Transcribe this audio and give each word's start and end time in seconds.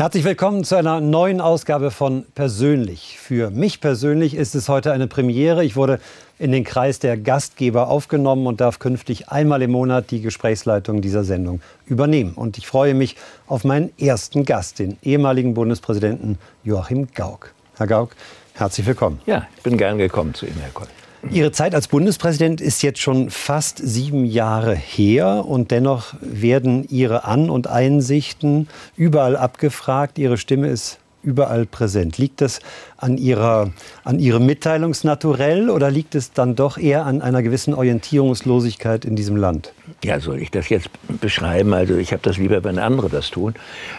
Herzlich 0.00 0.24
willkommen 0.24 0.64
zu 0.64 0.76
einer 0.76 1.02
neuen 1.02 1.42
Ausgabe 1.42 1.90
von 1.90 2.24
Persönlich. 2.34 3.18
Für 3.20 3.50
mich 3.50 3.82
persönlich 3.82 4.34
ist 4.34 4.54
es 4.54 4.70
heute 4.70 4.92
eine 4.92 5.06
Premiere. 5.06 5.62
Ich 5.62 5.76
wurde 5.76 6.00
in 6.38 6.52
den 6.52 6.64
Kreis 6.64 7.00
der 7.00 7.18
Gastgeber 7.18 7.88
aufgenommen 7.88 8.46
und 8.46 8.62
darf 8.62 8.78
künftig 8.78 9.28
einmal 9.28 9.60
im 9.60 9.72
Monat 9.72 10.10
die 10.10 10.22
Gesprächsleitung 10.22 11.02
dieser 11.02 11.22
Sendung 11.22 11.60
übernehmen. 11.84 12.32
Und 12.32 12.56
ich 12.56 12.66
freue 12.66 12.94
mich 12.94 13.16
auf 13.46 13.64
meinen 13.64 13.90
ersten 13.98 14.46
Gast, 14.46 14.78
den 14.78 14.96
ehemaligen 15.02 15.52
Bundespräsidenten 15.52 16.38
Joachim 16.64 17.08
Gauck. 17.14 17.52
Herr 17.76 17.86
Gauck, 17.86 18.16
herzlich 18.54 18.86
willkommen. 18.86 19.20
Ja, 19.26 19.48
ich 19.54 19.62
bin 19.62 19.76
gern 19.76 19.98
gekommen 19.98 20.32
zu 20.32 20.46
Ihnen, 20.46 20.60
Herr 20.60 20.70
Koll. 20.70 20.88
Ihre 21.28 21.52
Zeit 21.52 21.74
als 21.74 21.86
Bundespräsident 21.88 22.60
ist 22.60 22.82
jetzt 22.82 23.00
schon 23.00 23.28
fast 23.30 23.78
sieben 23.78 24.24
Jahre 24.24 24.74
her 24.74 25.44
und 25.46 25.70
dennoch 25.70 26.14
werden 26.20 26.86
Ihre 26.88 27.24
An- 27.24 27.50
und 27.50 27.66
Einsichten 27.66 28.68
überall 28.96 29.36
abgefragt. 29.36 30.18
Ihre 30.18 30.38
Stimme 30.38 30.68
ist 30.68 30.98
überall 31.22 31.66
präsent. 31.66 32.18
Liegt 32.18 32.40
das 32.40 32.60
an, 32.96 33.18
ihrer, 33.18 33.70
an 34.04 34.18
Ihrem 34.18 34.46
Mitteilungsnaturell 34.46 35.70
oder 35.70 35.90
liegt 35.90 36.14
es 36.14 36.32
dann 36.32 36.56
doch 36.56 36.78
eher 36.78 37.06
an 37.06 37.22
einer 37.22 37.42
gewissen 37.42 37.74
Orientierungslosigkeit 37.74 39.04
in 39.04 39.16
diesem 39.16 39.36
Land? 39.36 39.72
Ja, 40.04 40.20
soll 40.20 40.40
ich 40.40 40.50
das 40.50 40.68
jetzt 40.68 40.88
beschreiben? 41.20 41.74
Also 41.74 41.96
ich 41.96 42.12
habe 42.12 42.22
das 42.22 42.38
lieber, 42.38 42.64
wenn 42.64 42.78
andere 42.78 43.08
das 43.08 43.30
tun. 43.30 43.54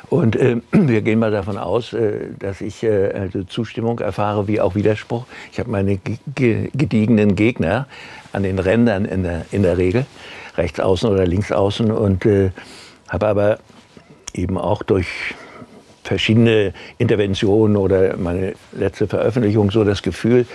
Und 0.10 0.36
äh, 0.36 0.58
wir 0.72 1.02
gehen 1.02 1.20
mal 1.20 1.32
davon 1.32 1.58
aus, 1.58 1.94
äh, 1.94 2.30
dass 2.40 2.62
ich 2.62 2.84
äh, 2.84 3.12
also 3.14 3.44
Zustimmung 3.44 4.00
erfahre 4.00 4.48
wie 4.48 4.60
auch 4.60 4.76
Widerspruch. 4.76 5.26
Ich 5.52 5.60
habe 5.60 5.70
meine 5.70 6.00
gediegenen 6.36 7.36
Gegner 7.36 7.88
an 8.34 8.44
den 8.44 8.60
Rändern 8.60 9.06
in 9.06 9.24
der, 9.24 9.46
in 9.52 9.64
der 9.64 9.78
Regel, 9.78 10.06
rechts 10.58 10.80
außen 10.80 11.10
oder 11.10 11.26
links 11.26 11.52
außen, 11.52 11.92
und 11.92 12.26
äh, 12.26 12.52
habe 13.10 13.28
aber 13.28 13.60
eben 14.34 14.58
auch 14.58 14.84
durch 14.84 15.08
verschiedene 16.12 16.74
Interventionen 16.98 17.78
oder 17.78 18.18
meine 18.18 18.56
letzte 18.74 19.08
Veröffentlichung 19.08 19.72
so 19.72 19.86
das 19.86 20.02
Gefühl, 20.02 20.46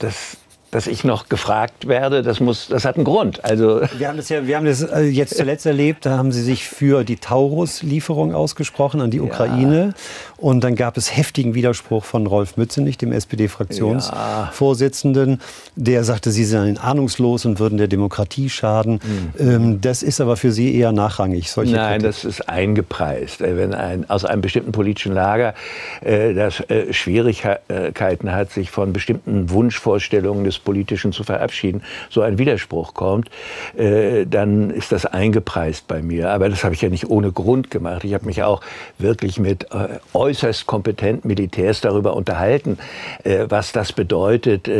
dass 0.00 0.36
dass 0.74 0.86
ich 0.88 1.04
noch 1.04 1.28
gefragt 1.28 1.86
werde, 1.86 2.24
das 2.24 2.40
muss, 2.40 2.66
das 2.66 2.84
hat 2.84 2.96
einen 2.96 3.04
Grund. 3.04 3.44
Also 3.44 3.82
wir 3.96 4.08
haben 4.08 4.16
das 4.16 4.28
ja, 4.28 4.44
wir 4.44 4.56
haben 4.56 4.66
das 4.66 4.82
äh, 4.82 5.02
jetzt 5.02 5.36
zuletzt 5.36 5.66
erlebt. 5.66 6.04
Da 6.04 6.18
haben 6.18 6.32
Sie 6.32 6.42
sich 6.42 6.66
für 6.66 7.04
die 7.04 7.14
Taurus-Lieferung 7.14 8.34
ausgesprochen 8.34 9.00
an 9.00 9.12
die 9.12 9.20
Ukraine, 9.20 9.86
ja. 9.86 9.92
und 10.36 10.64
dann 10.64 10.74
gab 10.74 10.96
es 10.96 11.16
heftigen 11.16 11.54
Widerspruch 11.54 12.04
von 12.04 12.26
Rolf 12.26 12.56
Mützenich, 12.56 12.98
dem 12.98 13.12
SPD-Fraktionsvorsitzenden, 13.12 15.30
ja. 15.30 15.36
der 15.76 16.02
sagte, 16.02 16.32
Sie 16.32 16.44
seien 16.44 16.76
ahnungslos 16.76 17.44
und 17.44 17.60
würden 17.60 17.78
der 17.78 17.86
Demokratie 17.86 18.50
schaden. 18.50 18.98
Mhm. 19.38 19.80
das 19.80 20.02
ist 20.02 20.20
aber 20.20 20.36
für 20.36 20.50
Sie 20.50 20.74
eher 20.74 20.90
nachrangig. 20.90 21.52
Solche 21.52 21.76
Nein, 21.76 22.00
Kritik. 22.00 22.08
das 22.08 22.24
ist 22.24 22.48
eingepreist. 22.48 23.42
Äh, 23.42 23.56
wenn 23.56 23.74
ein, 23.74 24.10
aus 24.10 24.24
einem 24.24 24.42
bestimmten 24.42 24.72
politischen 24.72 25.14
Lager 25.14 25.54
äh, 26.00 26.34
das 26.34 26.64
Schwierigkeiten 26.90 28.32
hat, 28.32 28.50
sich 28.50 28.72
von 28.72 28.92
bestimmten 28.92 29.50
Wunschvorstellungen 29.50 30.42
des 30.42 30.63
Politischen 30.64 31.12
zu 31.12 31.24
verabschieden, 31.24 31.82
so 32.10 32.22
ein 32.22 32.38
Widerspruch 32.38 32.94
kommt, 32.94 33.30
äh, 33.76 34.26
dann 34.26 34.70
ist 34.70 34.92
das 34.92 35.06
eingepreist 35.06 35.86
bei 35.86 36.02
mir. 36.02 36.30
Aber 36.30 36.48
das 36.48 36.64
habe 36.64 36.74
ich 36.74 36.82
ja 36.82 36.88
nicht 36.88 37.08
ohne 37.08 37.32
Grund 37.32 37.70
gemacht. 37.70 38.04
Ich 38.04 38.14
habe 38.14 38.26
mich 38.26 38.42
auch 38.42 38.60
wirklich 38.98 39.38
mit 39.38 39.64
äh, 39.72 39.98
äußerst 40.12 40.66
kompetenten 40.66 41.28
Militärs 41.28 41.80
darüber 41.80 42.16
unterhalten, 42.16 42.78
äh, 43.22 43.46
was 43.48 43.72
das 43.72 43.92
bedeutet, 43.92 44.70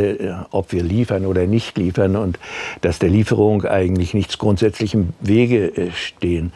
ob 0.50 0.72
wir 0.72 0.82
liefern 0.82 1.26
oder 1.26 1.46
nicht 1.46 1.76
liefern 1.76 2.16
und 2.16 2.38
dass 2.80 2.98
der 2.98 3.10
Lieferung 3.10 3.64
eigentlich 3.64 4.14
nichts 4.14 4.38
grundsätzlich 4.38 4.94
im 4.94 5.10
Wege 5.20 5.90
stehen 5.94 6.52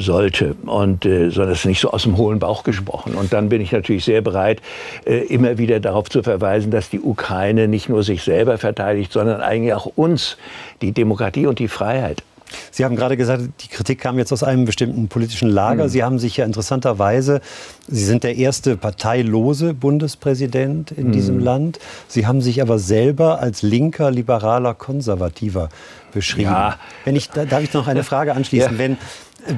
sollte 0.00 0.56
und 0.66 1.04
äh, 1.04 1.30
sondern 1.30 1.52
es 1.52 1.60
ist 1.60 1.66
nicht 1.66 1.80
so 1.80 1.90
aus 1.90 2.04
dem 2.04 2.16
hohlen 2.16 2.38
Bauch 2.38 2.64
gesprochen. 2.64 3.14
Und 3.14 3.32
dann 3.32 3.48
bin 3.48 3.60
ich 3.60 3.72
natürlich 3.72 4.04
sehr 4.04 4.22
bereit, 4.22 4.60
äh, 5.04 5.18
immer 5.26 5.58
wieder 5.58 5.80
darauf 5.80 6.08
zu 6.08 6.22
verweisen, 6.22 6.70
dass 6.70 6.90
die 6.90 7.00
Ukraine 7.00 7.68
nicht 7.68 7.88
nur 7.88 8.02
sich 8.02 8.22
selber 8.22 8.58
verteidigt, 8.58 9.12
sondern 9.12 9.40
eigentlich 9.40 9.74
auch 9.74 9.86
uns, 9.86 10.36
die 10.82 10.92
Demokratie 10.92 11.46
und 11.46 11.58
die 11.58 11.68
Freiheit. 11.68 12.22
Sie 12.70 12.84
haben 12.84 12.96
gerade 12.96 13.16
gesagt, 13.16 13.42
die 13.60 13.68
Kritik 13.68 14.00
kam 14.00 14.18
jetzt 14.18 14.32
aus 14.32 14.42
einem 14.42 14.64
bestimmten 14.64 15.08
politischen 15.08 15.48
Lager. 15.48 15.84
Mhm. 15.84 15.88
Sie 15.88 16.02
haben 16.02 16.18
sich 16.18 16.36
ja 16.36 16.44
interessanterweise, 16.44 17.40
Sie 17.88 18.04
sind 18.04 18.22
der 18.24 18.36
erste 18.36 18.76
parteilose 18.76 19.74
Bundespräsident 19.74 20.92
in 20.92 21.08
mhm. 21.08 21.12
diesem 21.12 21.38
Land. 21.38 21.78
Sie 22.08 22.26
haben 22.26 22.40
sich 22.40 22.62
aber 22.62 22.78
selber 22.78 23.40
als 23.40 23.62
linker, 23.62 24.10
liberaler, 24.10 24.74
konservativer 24.74 25.68
beschrieben. 26.12 26.50
Ja. 26.50 26.76
Wenn 27.04 27.16
ich, 27.16 27.30
darf 27.30 27.62
ich 27.62 27.72
noch 27.72 27.86
eine 27.86 28.04
Frage 28.04 28.34
anschließen? 28.34 28.72
Ja. 28.72 28.78
Wenn 28.78 28.96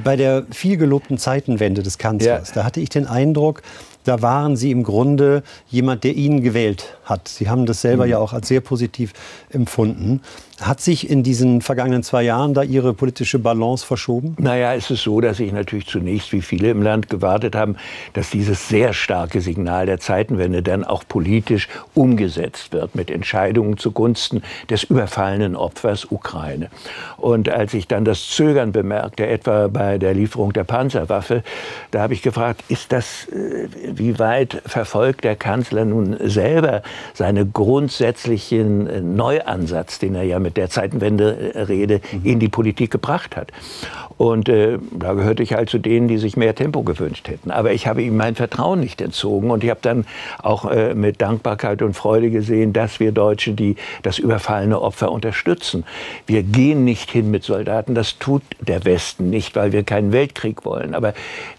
bei 0.04 0.16
der 0.16 0.44
vielgelobten 0.50 1.18
Zeitenwende 1.18 1.82
des 1.82 1.98
Kanzlers, 1.98 2.48
ja. 2.48 2.54
da 2.54 2.64
hatte 2.64 2.80
ich 2.80 2.88
den 2.88 3.06
Eindruck, 3.06 3.62
da 4.04 4.20
waren 4.20 4.56
Sie 4.56 4.70
im 4.70 4.82
Grunde 4.82 5.42
jemand, 5.68 6.04
der 6.04 6.14
Ihnen 6.14 6.42
gewählt 6.42 6.96
hat. 7.04 7.28
Sie 7.28 7.48
haben 7.48 7.66
das 7.66 7.80
selber 7.82 8.04
mhm. 8.04 8.10
ja 8.10 8.18
auch 8.18 8.32
als 8.32 8.48
sehr 8.48 8.60
positiv 8.60 9.12
empfunden. 9.50 10.22
Hat 10.62 10.80
sich 10.80 11.10
in 11.10 11.24
diesen 11.24 11.60
vergangenen 11.60 12.04
zwei 12.04 12.22
Jahren 12.22 12.54
da 12.54 12.62
Ihre 12.62 12.94
politische 12.94 13.40
Balance 13.40 13.84
verschoben? 13.84 14.36
Naja, 14.38 14.74
es 14.74 14.90
ist 14.90 15.02
so, 15.02 15.20
dass 15.20 15.40
ich 15.40 15.52
natürlich 15.52 15.86
zunächst, 15.86 16.32
wie 16.32 16.40
viele 16.40 16.70
im 16.70 16.82
Land, 16.82 17.08
gewartet 17.10 17.56
haben, 17.56 17.76
dass 18.12 18.30
dieses 18.30 18.68
sehr 18.68 18.92
starke 18.92 19.40
Signal 19.40 19.86
der 19.86 19.98
Zeitenwende 19.98 20.62
dann 20.62 20.84
auch 20.84 21.02
politisch 21.08 21.68
umgesetzt 21.94 22.72
wird 22.72 22.94
mit 22.94 23.10
Entscheidungen 23.10 23.76
zugunsten 23.76 24.42
des 24.70 24.84
überfallenen 24.84 25.56
Opfers 25.56 26.06
Ukraine. 26.10 26.70
Und 27.16 27.48
als 27.48 27.74
ich 27.74 27.88
dann 27.88 28.04
das 28.04 28.28
Zögern 28.28 28.70
bemerkte, 28.70 29.26
etwa 29.26 29.66
bei 29.66 29.98
der 29.98 30.14
Lieferung 30.14 30.52
der 30.52 30.64
Panzerwaffe, 30.64 31.42
da 31.90 32.02
habe 32.02 32.14
ich 32.14 32.22
gefragt, 32.22 32.62
ist 32.68 32.92
das, 32.92 33.26
äh, 33.28 33.68
wie 33.94 34.18
weit 34.18 34.62
verfolgt 34.64 35.24
der 35.24 35.34
Kanzler 35.34 35.84
nun 35.84 36.16
selber 36.20 36.82
seinen 37.14 37.52
grundsätzlichen 37.52 38.86
äh, 38.86 39.00
Neuansatz, 39.00 39.98
den 39.98 40.14
er 40.14 40.22
ja 40.22 40.38
mit 40.38 40.51
der 40.56 40.70
Zeitenwende-Rede 40.70 42.00
mhm. 42.12 42.20
in 42.24 42.38
die 42.40 42.48
Politik 42.48 42.90
gebracht 42.90 43.36
hat. 43.36 43.52
Und 44.18 44.48
äh, 44.48 44.78
da 44.92 45.14
gehörte 45.14 45.42
ich 45.42 45.54
halt 45.54 45.68
zu 45.68 45.78
denen, 45.78 46.06
die 46.06 46.18
sich 46.18 46.36
mehr 46.36 46.54
Tempo 46.54 46.82
gewünscht 46.82 47.28
hätten. 47.28 47.50
Aber 47.50 47.72
ich 47.72 47.86
habe 47.86 48.02
ihm 48.02 48.16
mein 48.16 48.34
Vertrauen 48.34 48.78
nicht 48.78 49.00
entzogen. 49.00 49.50
Und 49.50 49.64
ich 49.64 49.70
habe 49.70 49.80
dann 49.82 50.04
auch 50.40 50.70
äh, 50.70 50.94
mit 50.94 51.20
Dankbarkeit 51.20 51.82
und 51.82 51.94
Freude 51.94 52.30
gesehen, 52.30 52.72
dass 52.72 53.00
wir 53.00 53.12
Deutsche 53.12 53.52
die, 53.52 53.76
das 54.02 54.18
überfallene 54.18 54.80
Opfer 54.80 55.10
unterstützen. 55.10 55.84
Wir 56.26 56.42
gehen 56.42 56.84
nicht 56.84 57.10
hin 57.10 57.30
mit 57.30 57.42
Soldaten. 57.42 57.94
Das 57.94 58.18
tut 58.18 58.42
der 58.60 58.84
Westen 58.84 59.30
nicht, 59.30 59.56
weil 59.56 59.72
wir 59.72 59.82
keinen 59.82 60.12
Weltkrieg 60.12 60.64
wollen. 60.64 60.94
Aber 60.94 61.14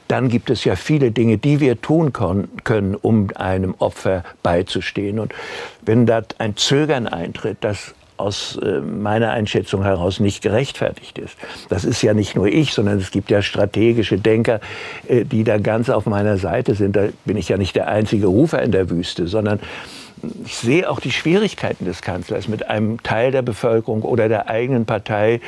dann 0.07 0.29
gibt 0.29 0.49
es 0.49 0.63
ja 0.63 0.75
viele 0.75 1.11
Dinge, 1.11 1.37
die 1.37 1.59
wir 1.59 1.81
tun 1.81 2.13
können, 2.13 2.95
um 2.95 3.27
einem 3.35 3.75
Opfer 3.79 4.23
beizustehen. 4.43 5.19
Und 5.19 5.33
wenn 5.81 6.05
da 6.05 6.21
ein 6.37 6.55
Zögern 6.55 7.07
eintritt, 7.07 7.57
das 7.61 7.95
aus 8.23 8.57
äh, 8.57 8.79
meiner 8.79 9.31
Einschätzung 9.31 9.84
heraus 9.84 10.19
nicht 10.19 10.41
gerechtfertigt 10.41 11.17
ist. 11.17 11.35
Das 11.69 11.84
ist 11.84 12.01
ja 12.01 12.13
nicht 12.13 12.35
nur 12.35 12.47
ich, 12.47 12.73
sondern 12.73 12.97
es 12.97 13.11
gibt 13.11 13.29
ja 13.29 13.41
strategische 13.41 14.17
Denker, 14.17 14.59
äh, 15.07 15.25
die 15.25 15.44
da 15.44 15.57
ganz 15.57 15.89
auf 15.89 16.06
meiner 16.06 16.38
Seite 16.38 16.75
sind. 16.75 16.95
Da 16.95 17.09
bin 17.25 17.38
ich 17.38 17.50
ja 17.50 17.57
nicht 17.57 17.75
der 17.75 17.88
einzige 17.88 18.28
Rufer 18.28 18.62
in 18.62 18.72
der 18.72 18.89
Wüste, 18.89 19.28
sondern 19.28 19.59
ich 20.45 20.56
sehe 20.56 20.89
auch 20.89 21.00
die 21.00 21.12
Schwierigkeiten 21.12 21.85
des 21.85 22.01
Kanzlers 22.01 22.47
mit 22.47 22.69
einem 22.69 23.01
Teil 23.03 23.31
der 23.31 23.41
Bevölkerung 23.41 24.03
oder 24.03 24.29
der 24.29 24.50
eigenen 24.50 24.85
Partei 24.85 25.41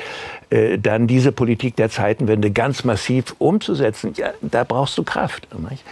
äh, 0.49 0.77
dann 0.77 1.07
diese 1.07 1.31
Politik 1.31 1.75
der 1.75 1.89
Zeitenwende 1.89 2.51
ganz 2.51 2.83
massiv 2.83 3.35
umzusetzen. 3.37 4.13
Ja, 4.17 4.31
da 4.41 4.63
brauchst 4.63 4.97
du 4.97 5.03
Kraft. 5.03 5.47
Nicht? 5.69 5.83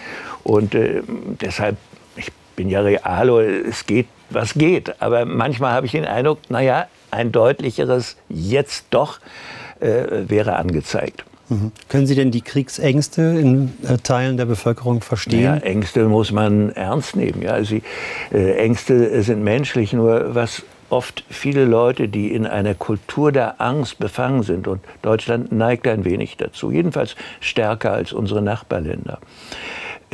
Und 0.43 0.75
äh, 0.75 1.01
deshalb, 1.41 1.77
bin 2.55 2.69
ja 2.69 2.81
realo, 2.81 3.39
es 3.39 3.85
geht, 3.85 4.07
was 4.29 4.53
geht. 4.53 5.01
Aber 5.01 5.25
manchmal 5.25 5.73
habe 5.73 5.85
ich 5.85 5.91
den 5.91 6.05
Eindruck, 6.05 6.39
naja, 6.49 6.87
ein 7.11 7.31
deutlicheres 7.31 8.17
Jetzt 8.29 8.85
doch 8.89 9.19
äh, 9.79 10.27
wäre 10.27 10.55
angezeigt. 10.55 11.25
Mhm. 11.49 11.71
Können 11.89 12.07
Sie 12.07 12.15
denn 12.15 12.31
die 12.31 12.41
Kriegsängste 12.41 13.21
in 13.21 13.73
äh, 13.87 13.97
Teilen 13.97 14.37
der 14.37 14.45
Bevölkerung 14.45 15.01
verstehen? 15.01 15.43
Ja, 15.43 15.57
Ängste 15.57 16.07
muss 16.07 16.31
man 16.31 16.71
ernst 16.71 17.15
nehmen. 17.15 17.41
Ja. 17.41 17.63
Sie, 17.63 17.83
äh, 18.31 18.53
Ängste 18.53 19.21
sind 19.23 19.43
menschlich, 19.43 19.93
nur 19.93 20.35
was 20.35 20.63
oft 20.89 21.25
viele 21.29 21.65
Leute, 21.65 22.07
die 22.07 22.33
in 22.33 22.45
einer 22.45 22.75
Kultur 22.75 23.31
der 23.31 23.59
Angst 23.59 23.97
befangen 23.99 24.43
sind, 24.43 24.67
und 24.67 24.81
Deutschland 25.01 25.51
neigt 25.51 25.87
ein 25.87 26.05
wenig 26.05 26.37
dazu, 26.37 26.71
jedenfalls 26.71 27.15
stärker 27.39 27.91
als 27.91 28.13
unsere 28.13 28.41
Nachbarländer, 28.41 29.19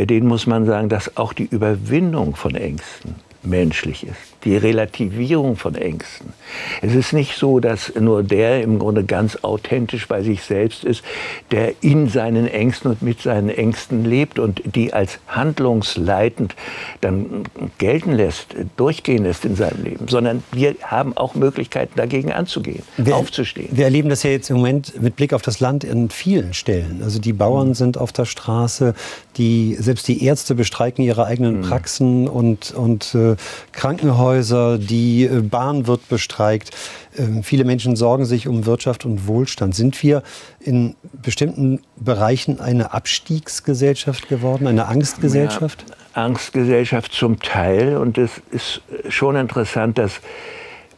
denen 0.06 0.28
muss 0.28 0.48
man 0.48 0.66
sagen, 0.66 0.90
dass 0.90 1.18
auch 1.18 1.34
die 1.34 1.46
Überwindung 1.46 2.36
von 2.36 2.56
Ängsten 2.56 3.16
menschlich 3.44 4.06
ist. 4.06 4.29
Die 4.44 4.56
Relativierung 4.56 5.56
von 5.58 5.76
Ängsten. 5.76 6.34
Es 6.82 6.96
ist 6.96 7.14
nicht 7.14 7.38
so, 7.38 7.60
dass 7.60 7.94
nur 8.00 8.24
der 8.24 8.64
im 8.64 8.80
Grunde 8.80 9.04
ganz 9.04 9.38
authentisch 9.44 10.08
bei 10.08 10.24
sich 10.24 10.44
selbst 10.44 10.84
ist, 10.84 11.04
der 11.52 11.74
in 11.82 12.08
seinen 12.08 12.48
Ängsten 12.48 12.92
und 12.92 13.02
mit 13.02 13.22
seinen 13.22 13.50
Ängsten 13.50 14.06
lebt 14.06 14.40
und 14.40 14.62
die 14.64 14.94
als 14.94 15.20
handlungsleitend 15.28 16.56
dann 17.02 17.44
gelten 17.78 18.14
lässt, 18.14 18.56
durchgehen 18.78 19.24
lässt 19.24 19.44
in 19.44 19.56
seinem 19.56 19.84
Leben, 19.84 20.08
sondern 20.08 20.44
wir 20.52 20.76
haben 20.84 21.16
auch 21.18 21.36
Möglichkeiten 21.36 21.94
dagegen 21.96 22.32
anzugehen, 22.32 22.84
wir, 22.98 23.18
aufzustehen. 23.18 23.70
Wir 23.72 23.86
erleben 23.86 24.10
das 24.10 24.24
ja 24.24 24.32
jetzt 24.32 24.50
im 24.50 24.58
Moment 24.58 25.02
mit 25.02 25.16
Blick 25.18 25.34
auf 25.34 25.42
das 25.42 25.60
Land 25.60 25.90
an 25.90 26.10
vielen 26.10 26.54
Stellen. 26.54 27.02
Also 27.04 27.20
die 27.20 27.34
Bauern 27.34 27.70
mhm. 27.70 27.74
sind 27.74 27.98
auf 27.98 28.14
der 28.14 28.26
Straße, 28.26 28.96
die, 29.36 29.76
selbst 29.80 30.08
die 30.08 30.24
Ärzte 30.24 30.56
bestreiken 30.56 31.04
ihre 31.04 31.26
eigenen 31.26 31.58
mhm. 31.58 31.62
Praxen 31.62 32.28
und, 32.28 32.72
und 32.72 33.14
äh, 33.16 33.36
Krankenhäuser, 33.74 34.29
die 34.78 35.26
äh, 35.26 35.42
Bahn 35.42 35.88
wird 35.88 36.08
bestreikt. 36.10 36.72
Ähm, 37.18 37.44
viele 37.44 37.64
Menschen 37.64 37.96
sorgen 37.96 38.26
sich 38.26 38.48
um 38.48 38.66
Wirtschaft 38.66 39.06
und 39.06 39.28
Wohlstand. 39.28 39.76
Sind 39.76 40.02
wir 40.04 40.24
in 40.60 40.96
bestimmten 41.22 41.82
Bereichen 41.96 42.60
eine 42.60 42.94
Abstiegsgesellschaft 42.94 44.30
geworden, 44.30 44.68
eine 44.68 44.88
Angstgesellschaft? 44.88 45.86
Ja, 45.88 46.24
Angstgesellschaft 46.24 47.14
zum 47.14 47.40
Teil. 47.40 47.98
Und 47.98 48.18
es 48.18 48.32
ist 48.52 48.82
schon 49.10 49.36
interessant, 49.36 49.98
dass 49.98 50.22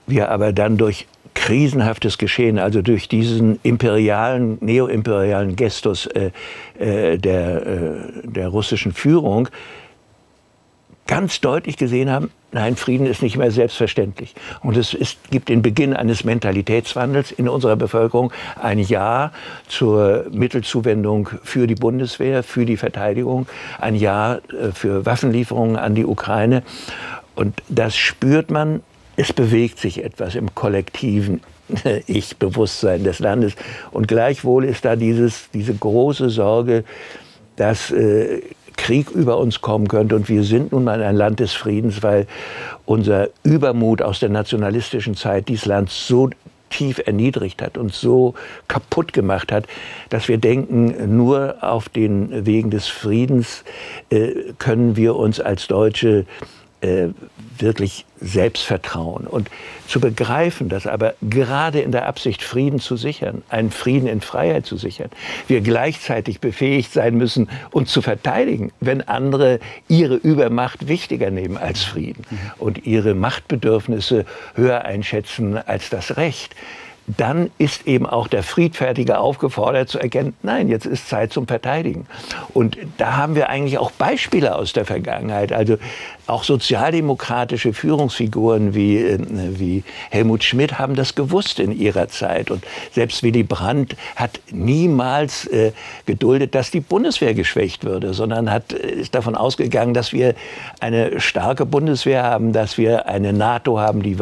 wir 0.08 0.30
aber 0.30 0.54
dann 0.54 0.78
durch 0.78 1.08
krisenhaftes 1.34 2.18
Geschehen, 2.18 2.60
also 2.60 2.82
durch 2.82 3.08
diesen 3.08 3.60
imperialen, 3.64 4.58
neoimperialen 4.62 5.56
Gestus 5.56 6.06
äh, 6.08 6.32
äh, 6.78 7.18
der, 7.18 7.66
äh, 7.66 7.92
der 8.24 8.50
russischen 8.50 8.92
Führung, 8.92 9.48
ganz 11.08 11.42
deutlich 11.42 11.78
gesehen 11.78 12.10
haben, 12.10 12.32
nein, 12.52 12.76
Frieden 12.76 13.06
ist 13.06 13.22
nicht 13.22 13.38
mehr 13.38 13.52
selbstverständlich. 13.52 14.34
Und 14.62 14.78
es 14.78 14.94
ist, 14.94 15.18
gibt 15.30 15.50
den 15.50 15.62
Beginn 15.62 15.94
eines 15.94 16.24
Mentalitätswandels 16.24 17.32
in 17.32 17.50
unserer 17.50 17.76
Bevölkerung, 17.76 18.32
ein 18.62 18.80
Ja 18.80 19.32
zur 19.68 20.26
Mittelzuwendung 20.32 21.30
für 21.44 21.68
die 21.68 21.76
Bundeswehr, 21.76 22.44
für 22.44 22.66
die 22.66 22.78
Verteidigung, 22.78 23.48
ein 23.80 23.96
Ja 23.96 24.36
äh, 24.36 24.72
für 24.74 25.06
Waffenlieferungen 25.06 25.76
an 25.76 25.96
die 25.96 26.06
Ukraine. 26.06 26.64
Und 27.36 27.62
das 27.70 27.96
spürt 27.96 28.52
man, 28.52 28.82
es 29.16 29.34
bewegt 29.34 29.80
sich 29.80 30.04
etwas 30.04 30.36
im 30.36 30.54
kollektiven 30.56 31.42
Ich-Bewusstsein 32.08 33.04
des 33.04 33.20
Landes. 33.20 33.54
Und 33.92 34.08
gleichwohl 34.08 34.66
ist 34.66 34.86
da 34.86 34.96
dieses, 34.96 35.50
diese 35.54 35.74
große 35.74 36.30
Sorge, 36.30 36.84
dass 37.56 37.92
äh, 37.92 38.42
Krieg 38.82 39.12
über 39.12 39.38
uns 39.38 39.62
kommen 39.62 39.88
könnte. 39.88 40.16
Und 40.16 40.28
wir 40.28 40.44
sind 40.44 40.72
nun 40.72 40.86
mal 40.86 41.04
ein 41.04 41.16
Land 41.16 41.40
des 41.40 41.54
Friedens, 41.54 42.02
weil 42.02 42.26
unser 42.86 43.30
Übermut 43.44 44.02
aus 44.02 44.20
der 44.20 44.30
nationalistischen 44.30 45.16
Zeit 45.16 45.50
dieses 45.50 45.66
Land 45.68 45.92
so 45.92 46.32
tief 46.72 47.00
erniedrigt 47.06 47.62
hat 47.62 47.78
und 47.78 47.94
so 47.94 48.34
kaputt 48.68 49.14
gemacht 49.14 49.52
hat, 49.52 49.68
dass 50.10 50.28
wir 50.28 50.40
denken, 50.40 51.16
nur 51.16 51.58
auf 51.62 51.90
den 51.90 52.46
Wegen 52.48 52.72
des 52.72 52.88
Friedens 52.88 53.64
äh, 54.10 54.32
können 54.58 54.96
wir 54.96 55.16
uns 55.16 55.40
als 55.40 55.68
Deutsche 55.68 56.26
äh, 56.82 57.10
wirklich 57.58 58.06
Selbstvertrauen 58.20 59.28
und 59.28 59.50
zu 59.88 60.00
begreifen, 60.00 60.70
dass 60.70 60.88
aber 60.88 61.14
gerade 61.22 61.80
in 61.80 61.92
der 61.92 62.08
Absicht, 62.08 62.44
Frieden 62.44 62.80
zu 62.80 62.98
sichern, 62.98 63.44
einen 63.50 63.72
Frieden 63.72 64.08
in 64.08 64.22
Freiheit 64.22 64.66
zu 64.66 64.78
sichern, 64.78 65.10
wir 65.48 65.62
gleichzeitig 65.62 66.40
befähigt 66.40 66.92
sein 66.92 67.16
müssen, 67.18 67.50
uns 67.72 67.92
zu 67.92 68.02
verteidigen, 68.02 68.72
wenn 68.80 69.08
andere 69.08 69.60
ihre 69.88 70.16
Übermacht 70.16 70.88
wichtiger 70.88 71.30
nehmen 71.30 71.58
als 71.58 71.84
Frieden 71.84 72.26
und 72.58 72.86
ihre 72.86 73.14
Machtbedürfnisse 73.14 74.26
höher 74.56 74.84
einschätzen 74.84 75.58
als 75.58 75.90
das 75.90 76.18
Recht 76.18 76.56
dann 77.18 77.52
ist 77.58 77.88
eben 77.88 78.06
auch 78.06 78.28
der 78.28 78.44
Friedfertige 78.44 79.18
aufgefordert 79.18 79.90
zu 79.90 80.00
erkennen, 80.00 80.36
nein, 80.44 80.70
jetzt 80.70 80.86
ist 80.86 81.10
Zeit 81.10 81.34
zum 81.34 81.48
Verteidigen. 81.48 82.06
Und 82.54 82.78
da 82.98 83.18
haben 83.18 83.36
wir 83.36 83.50
eigentlich 83.50 83.78
auch 83.78 83.92
Beispiele 83.92 84.56
aus 84.56 84.74
der 84.74 84.86
Vergangenheit. 84.86 85.52
Also 85.52 85.78
auch 86.28 86.44
sozialdemokratische 86.44 87.74
Führungsfiguren 87.74 88.74
wie, 88.74 88.98
äh, 88.98 89.20
wie 89.60 89.84
Helmut 90.10 90.44
Schmidt 90.44 90.80
haben 90.80 90.96
das 90.96 91.16
gewusst 91.16 91.60
in 91.60 91.78
ihrer 91.78 92.08
Zeit. 92.08 92.52
Und 92.52 92.64
selbst 92.92 93.24
Willy 93.24 93.44
Brandt 93.44 93.96
hat 94.16 94.40
niemals 94.52 95.46
äh, 95.48 95.72
geduldet, 96.06 96.56
dass 96.56 96.72
die 96.72 96.80
Bundeswehr 96.80 97.34
geschwächt 97.34 97.84
würde, 97.84 98.14
sondern 98.14 98.52
hat, 98.52 98.74
äh, 98.74 98.92
ist 98.92 99.16
davon 99.16 99.36
ausgegangen, 99.36 99.94
dass 99.94 100.14
wir 100.14 100.36
eine 100.80 101.20
starke 101.20 101.66
Bundeswehr 101.66 102.24
haben, 102.24 102.54
dass 102.54 102.78
wir 102.78 103.08
eine 103.08 103.34
NATO 103.34 103.80
haben, 103.80 104.02
die, 104.02 104.18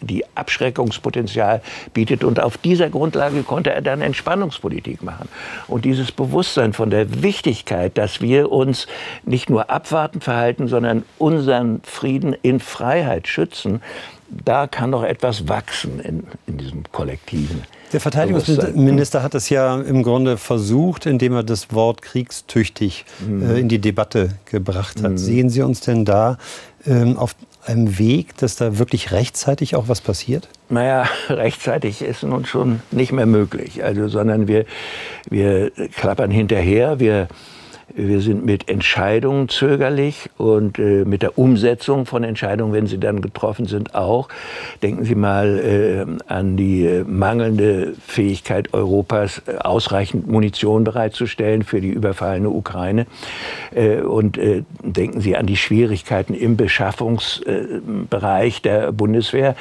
die 0.00 0.24
Abschreckungspotenzial 0.34 1.62
bietet. 1.94 2.24
Und 2.24 2.40
auf 2.40 2.58
dieser 2.58 2.90
Grundlage 2.90 3.42
konnte 3.42 3.72
er 3.72 3.82
dann 3.82 4.00
Entspannungspolitik 4.00 5.02
machen. 5.02 5.28
Und 5.68 5.84
dieses 5.84 6.12
Bewusstsein 6.12 6.72
von 6.72 6.90
der 6.90 7.22
Wichtigkeit, 7.22 7.96
dass 7.98 8.20
wir 8.20 8.50
uns 8.50 8.86
nicht 9.24 9.50
nur 9.50 9.70
abwarten 9.70 10.20
verhalten, 10.20 10.68
sondern 10.68 11.04
unser 11.18 11.41
unseren 11.42 11.80
Frieden 11.82 12.34
in 12.42 12.60
Freiheit 12.60 13.26
schützen, 13.26 13.82
da 14.28 14.66
kann 14.66 14.90
noch 14.90 15.02
etwas 15.02 15.48
wachsen 15.48 16.00
in, 16.00 16.24
in 16.46 16.56
diesem 16.56 16.84
Kollektiven. 16.90 17.62
Der 17.92 18.00
Verteidigungsminister 18.00 19.22
hat 19.22 19.34
es 19.34 19.50
ja 19.50 19.78
im 19.78 20.02
Grunde 20.02 20.38
versucht, 20.38 21.04
indem 21.04 21.34
er 21.34 21.42
das 21.42 21.74
Wort 21.74 22.00
kriegstüchtig 22.00 23.04
mhm. 23.26 23.50
äh, 23.50 23.58
in 23.58 23.68
die 23.68 23.80
Debatte 23.80 24.30
gebracht 24.46 25.02
hat. 25.02 25.12
Mhm. 25.12 25.18
Sehen 25.18 25.50
Sie 25.50 25.60
uns 25.60 25.80
denn 25.80 26.06
da 26.06 26.38
ähm, 26.86 27.18
auf 27.18 27.34
einem 27.66 27.98
Weg, 27.98 28.36
dass 28.38 28.56
da 28.56 28.78
wirklich 28.78 29.12
rechtzeitig 29.12 29.76
auch 29.76 29.88
was 29.88 30.00
passiert? 30.00 30.48
Naja, 30.70 31.06
rechtzeitig 31.28 32.00
ist 32.00 32.22
nun 32.22 32.46
schon 32.46 32.80
nicht 32.90 33.12
mehr 33.12 33.26
möglich. 33.26 33.84
Also, 33.84 34.08
sondern 34.08 34.48
wir, 34.48 34.64
wir 35.28 35.70
klappern 35.94 36.30
hinterher. 36.30 36.98
Wir 36.98 37.28
wir 37.94 38.20
sind 38.20 38.44
mit 38.44 38.68
Entscheidungen 38.68 39.48
zögerlich 39.48 40.30
und 40.38 40.78
äh, 40.78 41.04
mit 41.04 41.22
der 41.22 41.38
Umsetzung 41.38 42.06
von 42.06 42.24
Entscheidungen, 42.24 42.72
wenn 42.72 42.86
sie 42.86 42.98
dann 42.98 43.20
getroffen 43.20 43.66
sind, 43.66 43.94
auch. 43.94 44.28
Denken 44.82 45.04
Sie 45.04 45.14
mal 45.14 45.58
äh, 45.58 46.06
an 46.26 46.56
die 46.56 46.86
äh, 46.86 47.04
mangelnde 47.04 47.94
Fähigkeit 48.06 48.72
Europas, 48.72 49.42
äh, 49.46 49.56
ausreichend 49.58 50.26
Munition 50.26 50.84
bereitzustellen 50.84 51.62
für 51.62 51.80
die 51.80 51.90
überfallene 51.90 52.48
Ukraine. 52.48 53.06
Äh, 53.74 54.00
und 54.00 54.38
äh, 54.38 54.64
denken 54.82 55.20
Sie 55.20 55.36
an 55.36 55.46
die 55.46 55.56
Schwierigkeiten 55.56 56.34
im 56.34 56.56
Beschaffungsbereich 56.56 58.62
der 58.62 58.92
Bundeswehr 58.92 59.54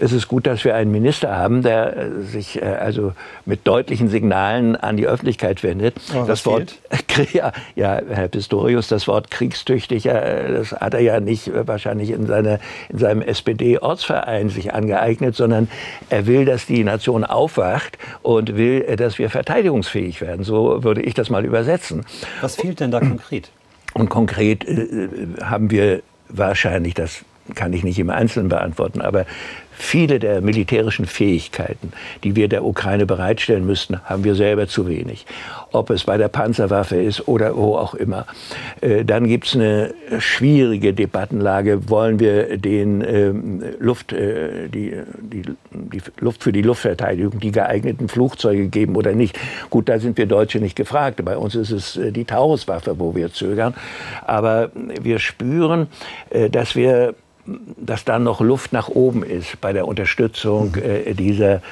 es 0.00 0.12
ist 0.12 0.28
gut, 0.28 0.46
dass 0.46 0.64
wir 0.64 0.74
einen 0.74 0.90
Minister 0.90 1.36
haben, 1.36 1.62
der 1.62 1.96
äh, 1.96 2.22
sich 2.22 2.60
äh, 2.60 2.64
also 2.64 3.12
mit 3.44 3.66
deutlichen 3.66 4.08
Signalen 4.08 4.76
an 4.76 4.96
die 4.96 5.06
Öffentlichkeit 5.06 5.62
wendet. 5.62 5.96
Oh, 6.14 6.24
das 6.26 6.44
Wort, 6.46 6.78
ja, 7.32 7.52
ja, 7.74 8.00
Herr 8.08 8.28
Pistorius, 8.28 8.88
das 8.88 9.08
Wort 9.08 9.30
kriegstüchtig, 9.30 10.06
äh, 10.06 10.52
das 10.52 10.72
hat 10.72 10.94
er 10.94 11.00
ja 11.00 11.20
nicht 11.20 11.50
wahrscheinlich 11.54 12.10
in, 12.10 12.26
seine, 12.26 12.60
in 12.88 12.98
seinem 12.98 13.22
SPD-Ortsverein 13.22 14.48
sich 14.48 14.74
angeeignet, 14.74 15.36
sondern 15.36 15.68
er 16.10 16.26
will, 16.26 16.44
dass 16.44 16.66
die 16.66 16.84
Nation 16.84 17.24
aufwacht 17.24 17.98
und 18.22 18.56
will, 18.56 18.80
dass 18.96 19.18
wir 19.18 19.30
verteidigungsfähig 19.30 20.20
werden. 20.20 20.44
So 20.44 20.82
würde 20.84 21.02
ich 21.02 21.14
das 21.14 21.30
mal 21.30 21.44
übersetzen. 21.44 22.04
Was 22.40 22.56
fehlt 22.56 22.80
denn 22.80 22.90
da 22.90 23.00
konkret? 23.00 23.50
Und 23.94 24.08
konkret 24.08 24.64
äh, 24.66 25.08
haben 25.42 25.70
wir 25.70 26.02
wahrscheinlich, 26.28 26.94
das 26.94 27.24
kann 27.54 27.72
ich 27.72 27.84
nicht 27.84 27.98
im 27.98 28.10
Einzelnen 28.10 28.48
beantworten, 28.48 29.00
aber 29.00 29.24
Viele 29.80 30.18
der 30.18 30.40
militärischen 30.40 31.06
Fähigkeiten, 31.06 31.92
die 32.24 32.34
wir 32.34 32.48
der 32.48 32.64
Ukraine 32.64 33.06
bereitstellen 33.06 33.64
müssten, 33.64 34.00
haben 34.04 34.24
wir 34.24 34.34
selber 34.34 34.66
zu 34.66 34.88
wenig. 34.88 35.24
Ob 35.70 35.90
es 35.90 36.02
bei 36.02 36.16
der 36.16 36.26
Panzerwaffe 36.26 36.96
ist 36.96 37.28
oder 37.28 37.56
wo 37.56 37.76
auch 37.76 37.94
immer. 37.94 38.26
Äh, 38.80 39.04
dann 39.04 39.28
gibt 39.28 39.46
es 39.46 39.54
eine 39.54 39.94
schwierige 40.18 40.92
Debattenlage. 40.92 41.88
Wollen 41.88 42.18
wir 42.18 42.58
den 42.58 43.04
ähm, 43.06 43.62
Luft, 43.78 44.12
äh, 44.12 44.68
die, 44.68 44.94
die, 45.20 45.42
die 45.70 46.02
Luft 46.18 46.42
für 46.42 46.52
die 46.52 46.62
Luftverteidigung 46.62 47.38
die 47.38 47.52
geeigneten 47.52 48.08
Flugzeuge 48.08 48.66
geben 48.66 48.96
oder 48.96 49.12
nicht? 49.12 49.38
Gut, 49.70 49.88
da 49.88 50.00
sind 50.00 50.18
wir 50.18 50.26
Deutsche 50.26 50.58
nicht 50.58 50.74
gefragt. 50.74 51.24
Bei 51.24 51.36
uns 51.36 51.54
ist 51.54 51.70
es 51.70 51.96
äh, 51.96 52.10
die 52.10 52.24
Tauruswaffe, 52.24 52.98
wo 52.98 53.14
wir 53.14 53.32
zögern. 53.32 53.74
Aber 54.26 54.72
wir 55.00 55.20
spüren, 55.20 55.86
dass 56.50 56.74
wir 56.74 57.14
dass 57.76 58.04
da 58.04 58.18
noch 58.18 58.40
Luft 58.40 58.72
nach 58.72 58.88
oben 58.88 59.22
ist 59.22 59.60
bei 59.60 59.72
der 59.72 59.86
Unterstützung 59.86 60.74
äh, 60.76 61.14
dieser 61.14 61.62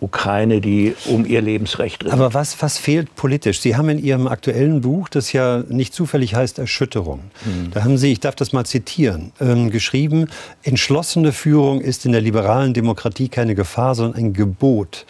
Ukraine, 0.00 0.60
die 0.60 0.94
um 1.06 1.24
ihr 1.24 1.40
Lebensrecht 1.40 2.04
ringt. 2.04 2.12
Aber 2.12 2.34
was, 2.34 2.60
was 2.60 2.78
fehlt 2.78 3.14
politisch? 3.14 3.60
Sie 3.60 3.76
haben 3.76 3.88
in 3.88 3.98
Ihrem 3.98 4.26
aktuellen 4.26 4.80
Buch, 4.82 5.08
das 5.08 5.32
ja 5.32 5.62
nicht 5.68 5.94
zufällig 5.94 6.34
heißt 6.34 6.58
Erschütterung, 6.58 7.20
hm. 7.44 7.70
da 7.72 7.84
haben 7.84 7.96
Sie, 7.96 8.12
ich 8.12 8.20
darf 8.20 8.34
das 8.34 8.52
mal 8.52 8.66
zitieren, 8.66 9.32
ähm, 9.40 9.70
geschrieben, 9.70 10.26
entschlossene 10.62 11.32
Führung 11.32 11.80
ist 11.80 12.04
in 12.04 12.12
der 12.12 12.20
liberalen 12.20 12.74
Demokratie 12.74 13.28
keine 13.28 13.54
Gefahr, 13.54 13.94
sondern 13.94 14.20
ein 14.20 14.32
Gebot. 14.32 15.06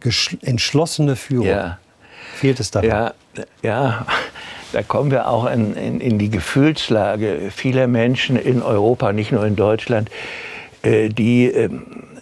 Gesch 0.00 0.36
entschlossene 0.42 1.16
Führung. 1.16 1.46
Ja. 1.46 1.78
Fehlt 2.34 2.60
es 2.60 2.70
da? 2.70 2.82
Ja, 2.82 3.14
ja. 3.62 4.06
Da 4.72 4.82
kommen 4.82 5.10
wir 5.10 5.28
auch 5.28 5.50
in, 5.50 5.74
in, 5.74 6.00
in, 6.00 6.18
die 6.18 6.30
Gefühlslage 6.30 7.50
vieler 7.54 7.86
Menschen 7.86 8.36
in 8.36 8.62
Europa, 8.62 9.12
nicht 9.12 9.32
nur 9.32 9.46
in 9.46 9.56
Deutschland, 9.56 10.10
äh, 10.82 11.08
die, 11.08 11.46
äh, 11.46 11.70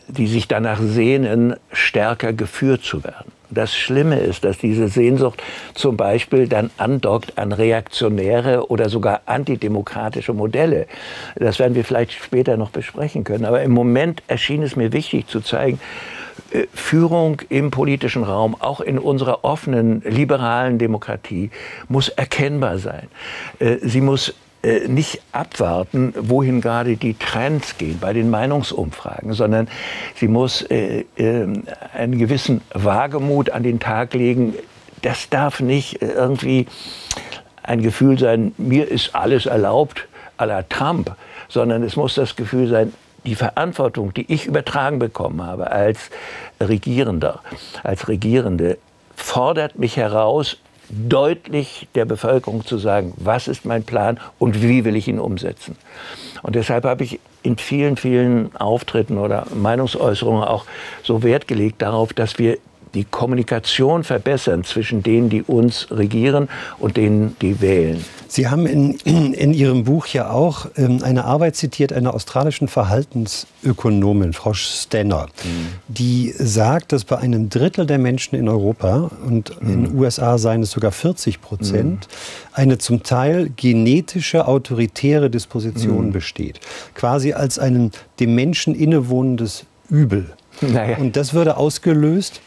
die 0.08 0.26
sich 0.26 0.48
danach 0.48 0.80
sehnen, 0.80 1.56
stärker 1.72 2.32
geführt 2.32 2.82
zu 2.82 3.04
werden. 3.04 3.32
Das 3.50 3.74
Schlimme 3.74 4.18
ist, 4.18 4.44
dass 4.44 4.58
diese 4.58 4.88
Sehnsucht 4.88 5.42
zum 5.74 5.96
Beispiel 5.96 6.48
dann 6.48 6.70
andockt 6.76 7.38
an 7.38 7.52
reaktionäre 7.52 8.68
oder 8.68 8.88
sogar 8.88 9.22
antidemokratische 9.26 10.32
Modelle. 10.32 10.86
Das 11.36 11.58
werden 11.58 11.74
wir 11.74 11.84
vielleicht 11.84 12.12
später 12.12 12.56
noch 12.56 12.70
besprechen 12.70 13.22
können. 13.22 13.44
Aber 13.44 13.62
im 13.62 13.70
Moment 13.70 14.22
erschien 14.26 14.62
es 14.62 14.76
mir 14.76 14.92
wichtig 14.92 15.28
zu 15.28 15.40
zeigen, 15.40 15.78
Führung 16.72 17.42
im 17.48 17.70
politischen 17.70 18.24
Raum, 18.24 18.56
auch 18.58 18.80
in 18.80 18.98
unserer 18.98 19.44
offenen, 19.44 20.02
liberalen 20.02 20.78
Demokratie, 20.78 21.50
muss 21.88 22.08
erkennbar 22.08 22.78
sein. 22.78 23.08
Äh, 23.58 23.78
sie 23.82 24.00
muss 24.00 24.34
äh, 24.64 24.88
nicht 24.88 25.20
abwarten, 25.32 26.14
wohin 26.16 26.62
gerade 26.62 26.96
die 26.96 27.14
Trends 27.14 27.76
gehen 27.76 27.98
bei 28.00 28.14
den 28.14 28.30
Meinungsumfragen, 28.30 29.34
sondern 29.34 29.68
sie 30.14 30.28
muss 30.28 30.62
äh, 30.62 31.04
äh, 31.16 31.46
einen 31.92 32.18
gewissen 32.18 32.62
Wagemut 32.72 33.50
an 33.50 33.62
den 33.62 33.78
Tag 33.78 34.14
legen. 34.14 34.54
Das 35.02 35.28
darf 35.28 35.60
nicht 35.60 36.00
irgendwie 36.00 36.66
ein 37.62 37.82
Gefühl 37.82 38.18
sein, 38.18 38.54
mir 38.56 38.88
ist 38.88 39.14
alles 39.14 39.44
erlaubt 39.44 40.08
à 40.38 40.46
la 40.46 40.62
Trump, 40.62 41.14
sondern 41.48 41.82
es 41.82 41.96
muss 41.96 42.14
das 42.14 42.34
Gefühl 42.34 42.68
sein, 42.68 42.92
die 43.24 43.34
Verantwortung, 43.34 44.12
die 44.14 44.32
ich 44.32 44.46
übertragen 44.46 44.98
bekommen 44.98 45.42
habe 45.42 45.70
als 45.70 46.10
Regierender, 46.60 47.40
als 47.82 48.08
Regierende, 48.08 48.78
fordert 49.16 49.78
mich 49.78 49.96
heraus, 49.96 50.58
deutlich 50.90 51.88
der 51.94 52.04
Bevölkerung 52.04 52.64
zu 52.64 52.78
sagen, 52.78 53.14
was 53.16 53.48
ist 53.48 53.64
mein 53.64 53.84
Plan 53.84 54.20
und 54.38 54.62
wie 54.62 54.84
will 54.84 54.96
ich 54.96 55.08
ihn 55.08 55.18
umsetzen. 55.18 55.76
Und 56.42 56.56
deshalb 56.56 56.84
habe 56.84 57.04
ich 57.04 57.20
in 57.42 57.56
vielen, 57.56 57.96
vielen 57.96 58.54
Auftritten 58.56 59.18
oder 59.18 59.46
Meinungsäußerungen 59.54 60.44
auch 60.44 60.66
so 61.02 61.22
Wert 61.22 61.48
gelegt 61.48 61.80
darauf, 61.82 62.12
dass 62.12 62.38
wir 62.38 62.58
die 62.94 63.04
Kommunikation 63.04 64.04
verbessern 64.04 64.64
zwischen 64.64 65.02
denen, 65.02 65.28
die 65.28 65.42
uns 65.42 65.88
regieren 65.90 66.48
und 66.78 66.96
denen, 66.96 67.36
die 67.40 67.60
wählen. 67.60 68.04
Sie 68.28 68.48
haben 68.48 68.66
in, 68.66 68.94
in 69.32 69.54
Ihrem 69.54 69.84
Buch 69.84 70.06
ja 70.06 70.30
auch 70.30 70.66
ähm, 70.76 71.02
eine 71.02 71.24
Arbeit 71.24 71.56
zitiert 71.56 71.92
einer 71.92 72.14
australischen 72.14 72.68
Verhaltensökonomin, 72.68 74.32
Frau 74.32 74.54
Stenner, 74.54 75.26
mhm. 75.44 75.66
die 75.88 76.34
sagt, 76.36 76.92
dass 76.92 77.04
bei 77.04 77.18
einem 77.18 77.48
Drittel 77.48 77.86
der 77.86 77.98
Menschen 77.98 78.36
in 78.36 78.48
Europa 78.48 79.10
und 79.24 79.60
mhm. 79.62 79.70
in 79.70 79.84
den 79.84 79.98
USA 79.98 80.38
seien 80.38 80.62
es 80.62 80.72
sogar 80.72 80.92
40 80.92 81.40
Prozent, 81.40 82.08
mhm. 82.08 82.54
eine 82.54 82.78
zum 82.78 83.02
Teil 83.02 83.50
genetische 83.56 84.48
autoritäre 84.48 85.30
Disposition 85.30 86.06
mhm. 86.06 86.12
besteht. 86.12 86.60
Quasi 86.94 87.32
als 87.32 87.58
ein 87.58 87.92
dem 88.20 88.34
Menschen 88.34 88.74
innewohnendes 88.74 89.64
Übel. 89.88 90.32
Naja. 90.60 90.96
Und 90.98 91.16
das 91.16 91.34
würde 91.34 91.56
ausgelöst 91.56 92.40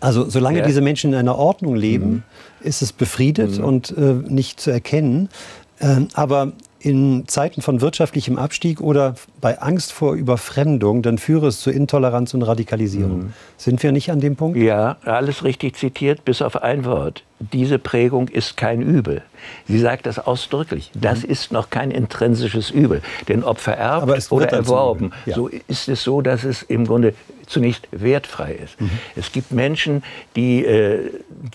also 0.00 0.28
solange 0.28 0.60
ja. 0.60 0.66
diese 0.66 0.80
Menschen 0.80 1.12
in 1.12 1.18
einer 1.18 1.36
Ordnung 1.36 1.74
leben, 1.74 2.10
mhm. 2.10 2.22
ist 2.60 2.82
es 2.82 2.92
befriedet 2.92 3.58
mhm. 3.58 3.64
und 3.64 3.96
äh, 3.96 4.14
nicht 4.28 4.60
zu 4.60 4.70
erkennen. 4.70 5.28
Ähm, 5.80 6.08
aber 6.14 6.52
in 6.80 7.24
Zeiten 7.26 7.62
von 7.62 7.80
wirtschaftlichem 7.80 8.38
Abstieg 8.38 8.80
oder 8.80 9.14
bei 9.40 9.60
Angst 9.60 9.92
vor 9.92 10.14
Überfremdung, 10.14 11.02
dann 11.02 11.18
führe 11.18 11.48
es 11.48 11.60
zu 11.60 11.70
Intoleranz 11.70 12.34
und 12.34 12.42
Radikalisierung. 12.42 13.18
Mhm. 13.18 13.32
Sind 13.56 13.82
wir 13.82 13.92
nicht 13.92 14.10
an 14.10 14.20
dem 14.20 14.36
Punkt? 14.36 14.58
Ja, 14.58 14.96
alles 15.04 15.44
richtig 15.44 15.76
zitiert, 15.76 16.24
bis 16.24 16.42
auf 16.42 16.62
ein 16.62 16.84
Wort. 16.84 17.22
Diese 17.40 17.78
Prägung 17.78 18.28
ist 18.28 18.56
kein 18.56 18.82
Übel. 18.82 19.22
Sie 19.68 19.78
sagt 19.78 20.06
das 20.06 20.18
ausdrücklich. 20.18 20.90
Das 20.94 21.22
mhm. 21.22 21.30
ist 21.30 21.52
noch 21.52 21.70
kein 21.70 21.92
intrinsisches 21.92 22.70
Übel. 22.70 23.00
Denn 23.28 23.44
ob 23.44 23.58
vererbt 23.58 24.32
oder 24.32 24.48
erworben, 24.48 25.12
ja. 25.24 25.36
so 25.36 25.48
ist 25.48 25.88
es 25.88 26.02
so, 26.02 26.20
dass 26.20 26.42
es 26.42 26.62
im 26.62 26.86
Grunde 26.86 27.14
zunächst 27.46 27.88
wertfrei 27.92 28.52
ist. 28.52 28.80
Mhm. 28.80 28.90
Es 29.16 29.32
gibt 29.32 29.52
Menschen, 29.52 30.02
die 30.36 30.64
äh, 30.64 31.10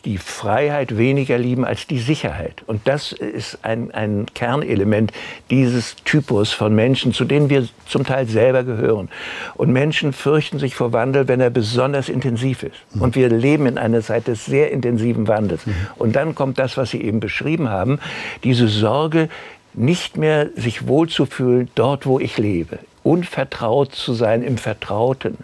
die 0.06 0.18
Freiheit 0.18 0.98
weniger 0.98 1.38
lieben 1.38 1.66
als 1.66 1.86
die 1.88 2.00
Sicherheit. 2.00 2.63
Und 2.66 2.88
das 2.88 3.12
ist 3.12 3.60
ein, 3.62 3.92
ein 3.92 4.25
Kernelement 4.34 5.12
dieses 5.50 5.96
Typus 6.04 6.52
von 6.52 6.74
Menschen, 6.74 7.13
zu 7.13 7.25
denen 7.25 7.50
wir 7.50 7.68
zum 7.86 8.06
Teil 8.06 8.27
selber 8.27 8.63
gehören. 8.63 9.10
Und 9.56 9.72
Menschen 9.72 10.13
fürchten 10.13 10.60
sich 10.60 10.75
vor 10.75 10.94
Wandel, 10.94 11.27
wenn 11.27 11.39
er 11.39 11.50
besonders 11.50 12.10
intensiv 12.10 12.63
ist. 12.63 12.75
Mhm. 12.94 13.01
Und 13.01 13.15
wir 13.15 13.30
leben 13.30 13.65
in 13.65 13.77
einer 13.77 14.01
Zeit 14.01 14.27
des 14.27 14.46
sehr 14.46 14.72
intensiven 14.72 15.27
Wandels. 15.27 15.65
Mhm. 15.65 15.75
Und 15.98 16.15
dann 16.15 16.36
kommt 16.36 16.60
das, 16.60 16.77
was 16.77 16.92
Sie 16.92 17.01
eben 17.01 17.20
beschrieben 17.20 17.70
haben, 17.70 18.00
diese 18.44 18.68
Sorge, 18.68 19.30
nicht 19.74 20.18
mehr 20.18 20.50
sich 20.56 20.88
wohlzufühlen 20.88 21.70
dort, 21.75 22.06
wo 22.06 22.20
ich 22.20 22.38
lebe 22.38 22.80
unvertraut 23.04 23.94
zu 23.94 24.14
sein 24.14 24.42
im 24.44 24.58
Vertrauten. 24.58 25.38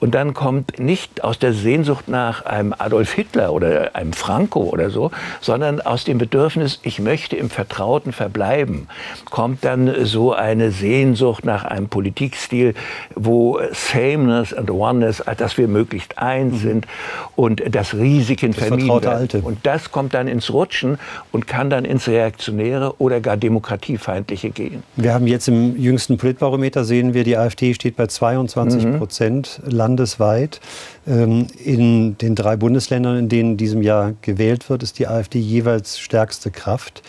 Und 0.00 0.14
dann 0.14 0.34
kommt 0.34 0.78
nicht 0.78 1.24
aus 1.24 1.38
der 1.38 1.52
Sehnsucht 1.52 2.08
nach 2.08 2.44
einem 2.44 2.74
Adolf 2.76 3.12
Hitler 3.12 3.52
oder 3.52 3.90
einem 3.94 4.12
Franco 4.12 4.60
oder 4.64 4.90
so, 4.90 5.10
sondern 5.40 5.80
aus 5.80 6.04
dem 6.04 6.18
Bedürfnis, 6.18 6.80
ich 6.82 6.98
möchte 6.98 7.36
im 7.36 7.50
Vertrauten 7.50 8.12
verbleiben, 8.12 8.88
kommt 9.24 9.64
dann 9.64 10.04
so 10.04 10.32
eine 10.32 10.70
Sehnsucht 10.70 11.44
nach 11.44 11.64
einem 11.64 11.88
Politikstil, 11.88 12.74
wo 13.14 13.60
Sameness 13.72 14.52
and 14.52 14.70
Oneness, 14.70 15.22
dass 15.36 15.58
wir 15.58 15.68
möglichst 15.68 16.18
eins 16.18 16.54
mhm. 16.54 16.58
sind 16.58 16.86
und 17.34 17.62
dass 17.74 17.94
Risiken 17.94 18.52
das 18.52 18.64
vermieden 18.64 19.02
werden. 19.02 19.42
Und 19.42 19.58
das 19.64 19.92
kommt 19.92 20.14
dann 20.14 20.28
ins 20.28 20.52
Rutschen 20.52 20.98
und 21.32 21.46
kann 21.46 21.70
dann 21.70 21.84
ins 21.84 22.08
Reaktionäre 22.08 22.94
oder 22.98 23.20
gar 23.20 23.36
Demokratiefeindliche 23.36 24.50
gehen. 24.50 24.82
Wir 24.96 25.12
haben 25.12 25.26
jetzt 25.26 25.48
im 25.48 25.76
jüngsten 25.76 26.16
Politbarometer 26.16 26.84
sehen 26.86 27.12
wir, 27.12 27.24
die 27.24 27.36
AfD 27.36 27.74
steht 27.74 27.96
bei 27.96 28.06
22 28.06 28.84
mhm. 28.86 28.98
Prozent 28.98 29.60
landesweit. 29.66 30.60
Ähm, 31.06 31.48
in 31.62 32.16
den 32.16 32.34
drei 32.34 32.56
Bundesländern, 32.56 33.18
in 33.18 33.28
denen 33.28 33.52
in 33.52 33.56
diesem 33.58 33.82
Jahr 33.82 34.14
gewählt 34.22 34.70
wird, 34.70 34.82
ist 34.82 34.98
die 34.98 35.06
AfD 35.06 35.38
jeweils 35.38 35.98
stärkste 35.98 36.50
Kraft. 36.50 37.02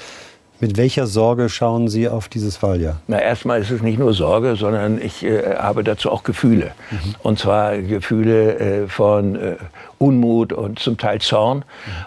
Mit 0.60 0.76
welcher 0.76 1.06
Sorge 1.06 1.50
schauen 1.50 1.88
Sie 1.88 2.10
auf 2.10 2.30
dieses 2.30 2.64
Wahljahr? 2.64 3.00
Na, 3.08 3.22
erstmal 3.22 3.62
ist 3.62 3.70
es 3.70 3.84
nicht 3.84 4.00
nur 4.00 4.14
Sorge, 4.14 4.56
sondern 4.56 5.00
ich 5.00 5.24
äh, 5.24 5.56
habe 5.56 5.84
dazu 5.84 6.12
auch 6.12 6.24
Gefühle. 6.24 6.72
Mhm. 6.90 7.16
Und 7.22 7.40
zwar 7.40 7.78
Gefühle 7.78 8.58
äh, 8.58 8.88
von 8.88 9.36
äh, 9.36 9.56
Unmut 10.00 10.54
und 10.54 10.80
zum 10.80 10.98
Teil 10.98 11.20
Zorn. 11.20 11.64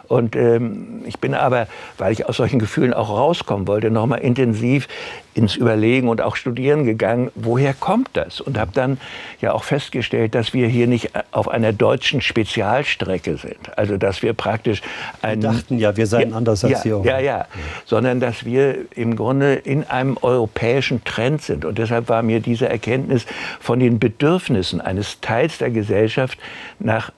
Und 0.09 0.37
ähm, 0.37 1.03
ich 1.07 1.19
bin 1.19 1.35
aber, 1.35 1.67
weil 1.99 2.13
ich 2.13 2.29
aus 2.29 2.37
solchen 2.37 2.59
Gefühlen 2.59 2.95
auch 2.95 3.11
rauskommen 3.11 3.67
wollte, 3.67 3.91
nochmal 3.91 4.21
intensiv 4.21 4.89
ins 5.35 5.55
Überlegen 5.55 6.09
und 6.09 6.21
auch 6.21 6.35
Studieren 6.35 6.85
gegangen, 6.85 7.31
woher 7.37 7.73
kommt 7.73 8.11
das? 8.15 8.41
Und 8.41 8.59
habe 8.59 8.73
dann 8.75 8.99
ja 9.41 9.53
auch 9.53 9.63
festgestellt, 9.63 10.35
dass 10.35 10.53
wir 10.53 10.67
hier 10.67 10.87
nicht 10.89 11.11
auf 11.31 11.49
einer 11.49 11.73
deutschen 11.73 12.21
Spezialstrecke 12.21 13.37
sind. 13.37 13.79
Also 13.79 13.97
dass 13.97 14.23
wir 14.23 14.33
praktisch 14.33 14.83
ein, 15.23 15.41
wir 15.41 15.51
dachten 15.51 15.79
ja, 15.79 15.97
wir 15.97 16.07
seien 16.07 16.31
ja, 16.31 16.37
anders 16.37 16.65
als 16.65 16.73
ja, 16.73 16.79
Sie 16.81 16.93
auch. 16.93 17.05
Ja, 17.05 17.21
ja, 17.21 17.47
sondern 17.85 18.19
dass 18.19 18.45
wir 18.45 18.79
im 18.97 19.15
Grunde 19.15 19.55
in 19.55 19.85
einem 19.85 20.17
europäischen 20.21 21.05
Trend 21.05 21.43
sind. 21.43 21.65
Und 21.65 21.79
deshalb 21.79 22.09
war 22.09 22.23
mir 22.23 22.41
diese 22.41 22.69
Erkenntnis 22.69 23.25
von 23.61 23.79
den 23.79 24.01
Bedürfnissen 24.01 24.81
eines 24.81 25.21
Teils 25.21 25.59
der 25.59 25.71
Gesellschaft 25.71 26.39
nach 26.81 27.13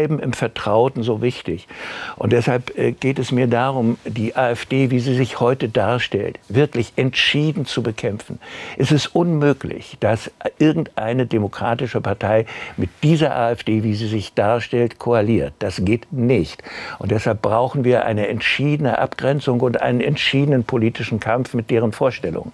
Verbleiben 0.00 0.18
im 0.18 0.32
Vertrauten 0.32 1.02
so 1.02 1.22
wichtig. 1.22 1.68
Und 2.16 2.32
deshalb 2.32 2.76
äh, 2.78 2.92
geht 2.92 3.18
es 3.18 3.32
mir 3.32 3.46
darum, 3.46 3.98
die 4.04 4.36
AfD, 4.36 4.90
wie 4.90 5.00
sie 5.00 5.14
sich 5.14 5.40
heute 5.40 5.68
darstellt, 5.68 6.38
wirklich 6.48 6.92
entschieden 6.96 7.20
entschieden 7.30 7.66
zu 7.66 7.82
bekämpfen. 7.82 8.38
Es 8.76 8.92
ist 8.92 9.14
unmöglich, 9.14 9.96
dass 10.00 10.30
irgendeine 10.58 11.26
demokratische 11.26 12.00
Partei 12.00 12.46
mit 12.76 12.90
dieser 13.02 13.36
AfD, 13.36 13.82
wie 13.82 13.94
sie 13.94 14.08
sich 14.08 14.34
darstellt, 14.34 14.98
koaliert. 14.98 15.52
Das 15.58 15.84
geht 15.84 16.12
nicht. 16.12 16.62
Und 16.98 17.10
deshalb 17.10 17.42
brauchen 17.42 17.84
wir 17.84 18.04
eine 18.04 18.28
entschiedene 18.28 18.98
Abgrenzung 18.98 19.60
und 19.60 19.80
einen 19.80 20.00
entschiedenen 20.00 20.64
politischen 20.64 21.20
Kampf 21.20 21.54
mit 21.54 21.70
deren 21.70 21.92
Vorstellungen. 21.92 22.52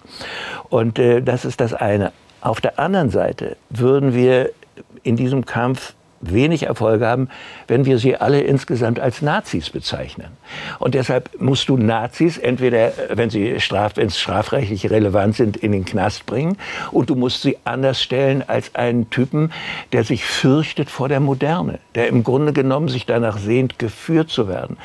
Und 0.69 0.99
äh, 0.99 1.21
das 1.21 1.45
ist 1.45 1.61
das 1.61 1.73
eine. 1.73 2.11
Auf 2.41 2.61
der 2.61 2.77
anderen 2.79 3.09
Seite 3.09 3.57
würden 3.69 4.13
wir 4.13 4.51
in 5.03 5.15
diesem 5.15 5.45
Kampf 5.45 5.93
wenig 6.33 6.63
Erfolge 6.63 7.07
haben, 7.07 7.29
wenn 7.67 7.85
wir 7.85 7.97
sie 7.97 8.15
alle 8.15 8.41
insgesamt 8.41 8.99
als 8.99 9.21
Nazis 9.21 9.69
bezeichnen. 9.69 10.27
Und 10.79 10.95
deshalb 10.95 11.29
musst 11.39 11.69
du 11.69 11.77
Nazis 11.77 12.37
entweder, 12.37 12.91
wenn 13.09 13.29
sie 13.29 13.59
straf, 13.59 13.97
es 13.97 14.19
strafrechtlich 14.19 14.89
relevant 14.89 15.35
sind, 15.35 15.57
in 15.57 15.71
den 15.71 15.85
Knast 15.85 16.25
bringen 16.25 16.57
und 16.91 17.09
du 17.09 17.15
musst 17.15 17.41
sie 17.41 17.57
anders 17.63 18.01
stellen 18.01 18.43
als 18.47 18.75
einen 18.75 19.09
Typen, 19.09 19.51
der 19.91 20.03
sich 20.03 20.25
fürchtet 20.25 20.89
vor 20.89 21.09
der 21.09 21.19
Moderne, 21.19 21.79
der 21.95 22.07
im 22.07 22.23
Grunde 22.23 22.53
genommen 22.53 22.87
sich 22.87 23.05
danach 23.05 23.37
sehnt, 23.37 23.79
geführt 23.79 24.29
zu 24.29 24.47
werden. 24.47 24.77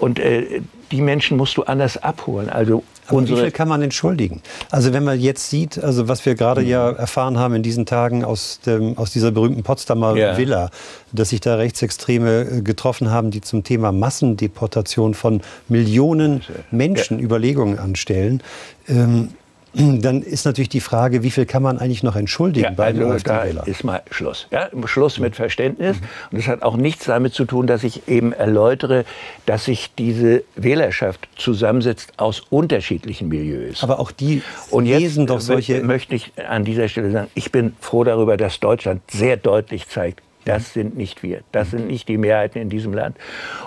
Und 0.00 0.18
äh, 0.18 0.60
die 0.90 1.00
Menschen 1.00 1.36
musst 1.36 1.56
du 1.56 1.64
anders 1.64 2.02
abholen. 2.02 2.50
Also 2.50 2.84
Aber 3.08 3.22
wie 3.22 3.36
viel 3.36 3.50
kann 3.50 3.68
man 3.68 3.82
entschuldigen? 3.82 4.40
Also 4.70 4.92
wenn 4.92 5.04
man 5.04 5.20
jetzt 5.20 5.50
sieht, 5.50 5.82
also 5.82 6.08
was 6.08 6.24
wir 6.24 6.34
gerade 6.34 6.62
mhm. 6.62 6.68
ja 6.68 6.90
erfahren 6.90 7.38
haben 7.38 7.54
in 7.54 7.62
diesen 7.62 7.86
Tagen 7.86 8.24
aus, 8.24 8.60
dem, 8.64 8.96
aus 8.96 9.10
dieser 9.10 9.30
berühmten 9.30 9.62
Potsdamer 9.62 10.16
ja. 10.16 10.36
Villa, 10.36 10.70
dass 11.12 11.30
sich 11.30 11.40
da 11.40 11.56
Rechtsextreme 11.56 12.40
äh, 12.40 12.62
getroffen 12.62 13.10
haben, 13.10 13.30
die 13.30 13.40
zum 13.40 13.64
Thema 13.64 13.92
Massendeportation 13.92 15.14
von 15.14 15.40
Millionen 15.68 16.42
Menschen 16.70 17.18
ja. 17.18 17.24
Überlegungen 17.24 17.78
anstellen. 17.78 18.42
Ähm, 18.88 19.30
dann 19.74 20.22
ist 20.22 20.44
natürlich 20.44 20.68
die 20.68 20.80
Frage, 20.80 21.22
wie 21.22 21.30
viel 21.30 21.46
kann 21.46 21.62
man 21.62 21.78
eigentlich 21.78 22.02
noch 22.02 22.16
entschuldigen 22.16 22.64
ja, 22.64 22.70
bei 22.70 22.86
also 22.86 23.18
da 23.24 23.42
ist 23.42 23.82
mal 23.82 24.02
Schluss. 24.10 24.46
Ja, 24.50 24.68
Schluss 24.86 25.18
mit 25.18 25.34
Verständnis. 25.34 26.00
Mhm. 26.00 26.06
Und 26.30 26.38
das 26.38 26.48
hat 26.48 26.62
auch 26.62 26.76
nichts 26.76 27.06
damit 27.06 27.34
zu 27.34 27.44
tun, 27.44 27.66
dass 27.66 27.82
ich 27.82 28.08
eben 28.08 28.32
erläutere, 28.32 29.04
dass 29.46 29.64
sich 29.64 29.92
diese 29.96 30.44
Wählerschaft 30.54 31.28
zusammensetzt 31.36 32.12
aus 32.18 32.40
unterschiedlichen 32.50 33.28
Milieus. 33.28 33.82
Aber 33.82 33.98
auch 33.98 34.12
die 34.12 34.42
und 34.70 34.86
lesen 34.86 35.26
doch 35.26 35.40
solche. 35.40 35.82
Möchte 35.82 36.14
ich 36.14 36.32
an 36.48 36.64
dieser 36.64 36.88
Stelle 36.88 37.10
sagen, 37.10 37.28
ich 37.34 37.50
bin 37.50 37.74
froh 37.80 38.04
darüber, 38.04 38.36
dass 38.36 38.60
Deutschland 38.60 39.02
sehr 39.10 39.36
deutlich 39.36 39.88
zeigt, 39.88 40.22
das 40.44 40.62
mhm. 40.62 40.80
sind 40.80 40.96
nicht 40.96 41.22
wir. 41.22 41.40
Das 41.52 41.70
sind 41.70 41.88
nicht 41.88 42.08
die 42.08 42.18
Mehrheiten 42.18 42.58
in 42.58 42.68
diesem 42.68 42.92
Land. 42.92 43.16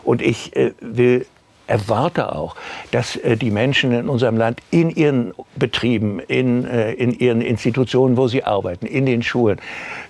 Und 0.04 0.22
ich 0.22 0.56
äh, 0.56 0.72
will 0.80 1.26
erwarte 1.68 2.34
auch, 2.36 2.56
dass 2.92 3.16
äh, 3.18 3.38
die 3.38 3.52
Menschen 3.52 3.92
in 3.92 4.10
unserem 4.10 4.38
Land 4.38 4.62
in 4.72 4.90
ihren 4.90 5.34
Betrieben, 5.56 6.20
in, 6.20 6.66
äh, 6.66 6.94
in 6.94 7.12
ihren 7.12 7.42
Institutionen, 7.42 8.18
wo 8.18 8.28
sie 8.28 8.44
arbeiten, 8.44 8.86
in 8.86 9.06
den 9.06 9.22
Schulen, 9.22 9.60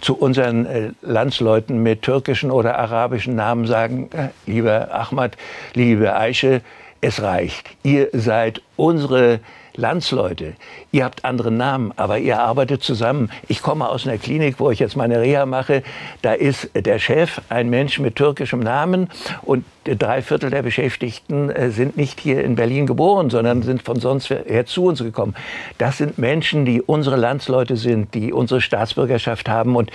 zu 0.02 0.16
unseren 0.16 0.66
äh, 0.66 0.92
Landsleuten 1.02 1.82
mit 1.84 2.04
türkischen 2.04 2.52
oder 2.52 2.78
arabischen 2.78 3.36
Namen 3.36 3.66
sagen, 3.66 4.10
lieber 4.46 4.94
Ahmad, 4.94 5.38
liebe 5.74 6.16
Aische, 6.16 6.62
es 7.02 7.22
reicht. 7.22 7.70
Ihr 7.84 8.10
seid 8.14 8.62
unsere 8.76 9.40
Landsleute, 9.78 10.54
ihr 10.92 11.06
habt 11.06 11.24
andere 11.24 11.52
Namen, 11.52 11.94
aber 11.96 12.18
ihr 12.18 12.40
arbeitet 12.40 12.82
zusammen. 12.84 13.30
Ich 13.48 13.62
komme 13.62 13.88
aus 13.88 14.08
einer 14.08 14.18
Klinik, 14.18 14.60
wo 14.60 14.72
ich 14.72 14.80
jetzt 14.80 14.98
meine 14.98 15.22
Reha 15.22 15.46
mache. 15.46 15.84
Da 16.24 16.34
ist 16.34 16.72
der 16.74 16.98
Chef 16.98 17.40
ein 17.50 17.70
Mensch 17.70 18.00
mit 18.00 18.16
türkischem 18.16 18.60
Namen 18.60 19.08
und 19.44 19.64
drei 19.86 20.24
Viertel 20.24 20.50
der 20.50 20.64
Beschäftigten 20.64 21.52
äh, 21.52 21.70
sind 21.70 21.96
nicht 21.96 22.20
hier 22.20 22.44
in 22.44 22.56
Berlin 22.56 22.88
geboren, 22.88 23.30
sondern 23.30 23.62
sind 23.62 23.84
von 23.84 24.00
sonst 24.00 24.32
her 24.32 24.66
zu 24.66 24.86
uns 24.86 25.00
gekommen. 25.00 25.36
Das 25.78 26.00
sind 26.00 26.18
Menschen, 26.18 26.66
die 26.66 26.82
unsere 26.82 27.16
Landsleute 27.16 27.78
sind, 27.78 28.16
die 28.16 28.34
unsere 28.34 28.62
Staatsbürgerschaft 28.62 29.48
haben 29.48 29.76
und 29.76 29.92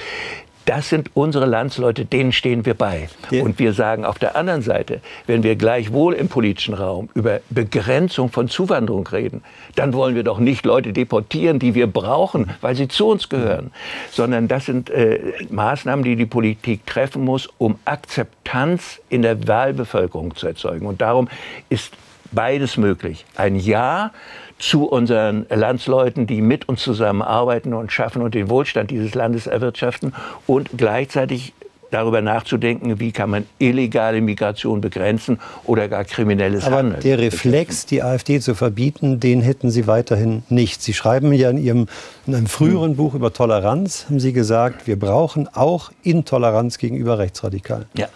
das 0.64 0.88
sind 0.88 1.10
unsere 1.14 1.46
Landsleute, 1.46 2.04
denen 2.04 2.32
stehen 2.32 2.64
wir 2.64 2.74
bei. 2.74 3.08
Ja. 3.30 3.42
Und 3.42 3.58
wir 3.58 3.72
sagen 3.72 4.04
auf 4.04 4.18
der 4.18 4.36
anderen 4.36 4.62
Seite, 4.62 5.00
wenn 5.26 5.42
wir 5.42 5.56
gleichwohl 5.56 6.14
im 6.14 6.28
politischen 6.28 6.74
Raum 6.74 7.08
über 7.14 7.40
Begrenzung 7.50 8.30
von 8.30 8.48
Zuwanderung 8.48 9.06
reden, 9.06 9.42
dann 9.74 9.92
wollen 9.92 10.14
wir 10.14 10.22
doch 10.22 10.38
nicht 10.38 10.64
Leute 10.64 10.92
deportieren, 10.92 11.58
die 11.58 11.74
wir 11.74 11.86
brauchen, 11.86 12.50
weil 12.60 12.74
sie 12.74 12.88
zu 12.88 13.08
uns 13.08 13.28
gehören, 13.28 13.72
sondern 14.10 14.48
das 14.48 14.66
sind 14.66 14.90
äh, 14.90 15.20
Maßnahmen, 15.50 16.04
die 16.04 16.16
die 16.16 16.26
Politik 16.26 16.86
treffen 16.86 17.24
muss, 17.24 17.48
um 17.58 17.78
Akzeptanz 17.84 19.00
in 19.08 19.22
der 19.22 19.46
Wahlbevölkerung 19.48 20.34
zu 20.36 20.46
erzeugen. 20.46 20.86
Und 20.86 21.00
darum 21.00 21.28
ist 21.68 21.92
beides 22.32 22.76
möglich. 22.76 23.24
Ein 23.36 23.56
Ja 23.56 24.12
zu 24.62 24.84
unseren 24.84 25.44
Landsleuten, 25.50 26.28
die 26.28 26.40
mit 26.40 26.68
uns 26.68 26.82
zusammenarbeiten 26.82 27.74
und 27.74 27.90
schaffen 27.90 28.22
und 28.22 28.32
den 28.34 28.48
Wohlstand 28.48 28.92
dieses 28.92 29.12
Landes 29.14 29.48
erwirtschaften 29.48 30.14
und 30.46 30.70
gleichzeitig 30.76 31.52
darüber 31.90 32.22
nachzudenken, 32.22 33.00
wie 33.00 33.10
kann 33.10 33.28
man 33.28 33.44
illegale 33.58 34.20
Migration 34.20 34.80
begrenzen 34.80 35.40
oder 35.64 35.88
gar 35.88 36.04
kriminelles 36.04 36.64
Aber 36.64 36.76
Handeln. 36.76 37.02
Der 37.02 37.18
Reflex, 37.18 37.86
die 37.86 38.04
AfD 38.04 38.38
zu 38.38 38.54
verbieten, 38.54 39.18
den 39.18 39.42
hätten 39.42 39.68
Sie 39.68 39.88
weiterhin 39.88 40.44
nicht. 40.48 40.80
Sie 40.80 40.94
schreiben 40.94 41.32
ja 41.32 41.50
in 41.50 41.58
Ihrem 41.58 41.88
in 42.28 42.34
einem 42.36 42.46
früheren 42.46 42.92
hm. 42.92 42.96
Buch 42.96 43.14
über 43.14 43.32
Toleranz, 43.32 44.06
haben 44.08 44.20
Sie 44.20 44.32
gesagt, 44.32 44.86
wir 44.86 44.96
brauchen 44.96 45.48
auch 45.52 45.90
Intoleranz 46.04 46.78
gegenüber 46.78 47.18
Rechtsradikalen. 47.18 47.86
Ja. 47.94 48.06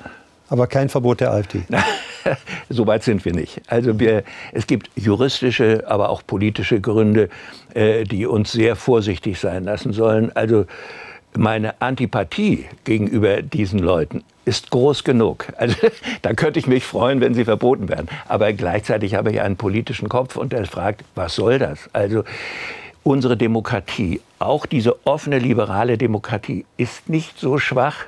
Aber 0.49 0.69
kein 0.69 0.89
Verbot 0.89 1.21
der 1.21 1.33
AfD. 1.33 1.65
so 2.69 2.87
weit 2.87 3.03
sind 3.03 3.25
wir 3.25 3.33
nicht. 3.33 3.61
Also 3.67 3.99
wir, 3.99 4.25
es 4.53 4.67
gibt 4.67 4.91
juristische, 4.97 5.85
aber 5.87 6.11
auch 6.11 6.23
politische 6.27 6.81
Gründe, 6.81 7.29
äh, 7.75 8.05
die 8.05 8.27
uns 8.27 8.53
sehr 8.53 8.77
vorsichtig 8.77 9.39
sein 9.39 9.65
lassen 9.65 9.93
sollen. 9.93 10.33
Also 10.35 10.67
meine 11.37 11.81
Antipathie 11.81 12.67
gegenüber 12.85 13.43
diesen 13.43 13.79
Leuten 13.79 14.25
ist 14.45 14.71
groß 14.71 15.05
genug. 15.05 15.47
Also 15.57 15.77
da 16.23 16.33
könnte 16.33 16.59
ich 16.59 16.67
mich 16.67 16.85
freuen, 16.85 17.21
wenn 17.21 17.35
sie 17.35 17.45
verboten 17.45 17.89
werden. 17.89 18.09
Aber 18.29 18.53
gleichzeitig 18.53 19.15
habe 19.15 19.31
ich 19.31 19.41
einen 19.41 19.57
politischen 19.57 20.09
Kopf 20.09 20.37
und 20.37 20.53
der 20.53 20.65
fragt, 20.67 21.05
was 21.15 21.35
soll 21.35 21.59
das? 21.59 21.91
Also 21.93 22.25
unsere 23.07 23.37
Demokratie, 23.37 24.21
auch 24.41 24.67
diese 24.67 25.07
offene 25.07 25.39
liberale 25.39 25.97
Demokratie, 25.97 26.65
ist 26.77 27.09
nicht 27.09 27.39
so 27.39 27.57
schwach, 27.57 27.99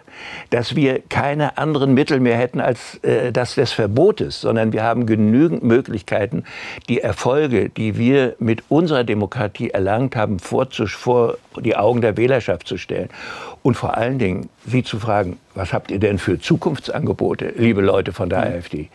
dass 0.50 0.74
wir 0.74 1.00
keine 1.08 1.56
anderen 1.56 1.94
Mittel 1.94 2.18
mehr 2.18 2.36
hätten 2.36 2.60
als 2.60 2.96
äh, 3.04 3.30
das 3.30 3.54
des 3.54 3.70
Verbotes, 3.70 4.40
sondern 4.40 4.72
wir 4.72 4.82
haben 4.82 5.06
genügend 5.06 5.62
Möglichkeiten, 5.62 6.42
die 6.88 7.00
Erfolge, 7.00 7.68
die 7.68 7.96
wir 7.96 8.34
mit 8.40 8.64
unserer 8.68 9.04
Demokratie 9.04 9.70
erlangt 9.70 10.16
haben, 10.16 10.40
vor, 10.40 10.66
vor 10.88 11.38
die 11.60 11.76
Augen 11.76 12.00
der 12.00 12.16
Wählerschaft 12.16 12.66
zu 12.66 12.76
stellen. 12.76 13.08
Und 13.62 13.76
vor 13.76 13.96
allen 13.96 14.18
Dingen 14.18 14.48
sie 14.66 14.82
zu 14.82 14.98
fragen, 14.98 15.38
was 15.54 15.72
habt 15.72 15.92
ihr 15.92 16.00
denn 16.00 16.18
für 16.18 16.40
Zukunftsangebote, 16.40 17.54
liebe 17.56 17.82
Leute 17.82 18.12
von 18.12 18.28
der 18.28 18.40
mhm. 18.40 18.54
AfD? 18.56 18.88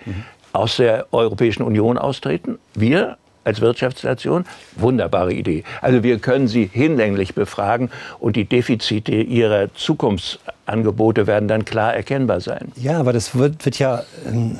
Aus 0.51 0.75
der 0.75 1.07
Europäischen 1.13 1.63
Union 1.63 1.97
austreten? 1.97 2.59
Wir 2.75 3.17
als 3.43 3.61
Wirtschaftsnation. 3.61 4.45
Wunderbare 4.75 5.33
Idee. 5.33 5.63
Also 5.81 6.03
wir 6.03 6.19
können 6.19 6.47
sie 6.47 6.69
hinlänglich 6.71 7.35
befragen 7.35 7.89
und 8.19 8.35
die 8.35 8.45
Defizite 8.45 9.13
ihrer 9.13 9.73
Zukunftsangebote 9.73 11.27
werden 11.27 11.47
dann 11.47 11.65
klar 11.65 11.93
erkennbar 11.93 12.41
sein. 12.41 12.71
Ja, 12.75 12.99
aber 12.99 13.13
das 13.13 13.37
wird, 13.37 13.65
wird 13.65 13.79
ja 13.79 14.03
in 14.25 14.57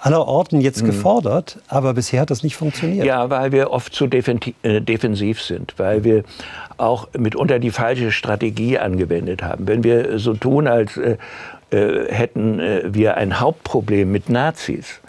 aller 0.00 0.26
Orten 0.26 0.60
jetzt 0.60 0.82
mhm. 0.82 0.86
gefordert, 0.86 1.58
aber 1.68 1.94
bisher 1.94 2.20
hat 2.20 2.30
das 2.30 2.42
nicht 2.42 2.56
funktioniert. 2.56 3.04
Ja, 3.04 3.30
weil 3.30 3.52
wir 3.52 3.70
oft 3.70 3.94
zu 3.94 4.06
äh, 4.06 4.80
defensiv 4.80 5.42
sind, 5.42 5.74
weil 5.76 6.04
wir 6.04 6.24
auch 6.76 7.08
mitunter 7.18 7.58
die 7.58 7.70
falsche 7.70 8.12
Strategie 8.12 8.78
angewendet 8.78 9.42
haben. 9.42 9.66
Wenn 9.66 9.82
wir 9.82 10.18
so 10.18 10.34
tun, 10.34 10.66
als 10.66 10.96
äh, 10.96 11.16
hätten 11.76 12.60
äh, 12.60 12.82
wir 12.86 13.16
ein 13.16 13.40
Hauptproblem 13.40 14.10
mit 14.10 14.28
Nazis. 14.28 15.00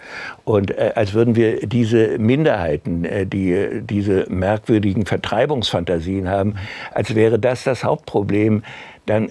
Und 0.44 0.70
äh, 0.70 0.92
als 0.94 1.14
würden 1.14 1.36
wir 1.36 1.66
diese 1.66 2.18
Minderheiten, 2.18 3.04
äh, 3.04 3.26
die 3.26 3.80
diese 3.82 4.26
merkwürdigen 4.28 5.06
Vertreibungsfantasien 5.06 6.28
haben, 6.28 6.56
als 6.92 7.14
wäre 7.14 7.38
das 7.38 7.64
das 7.64 7.84
Hauptproblem, 7.84 8.62
dann 9.06 9.30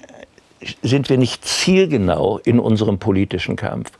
sind 0.81 1.09
wir 1.09 1.17
nicht 1.17 1.45
zielgenau 1.45 2.39
in 2.43 2.59
unserem 2.59 2.99
politischen 2.99 3.55
Kampf. 3.55 3.91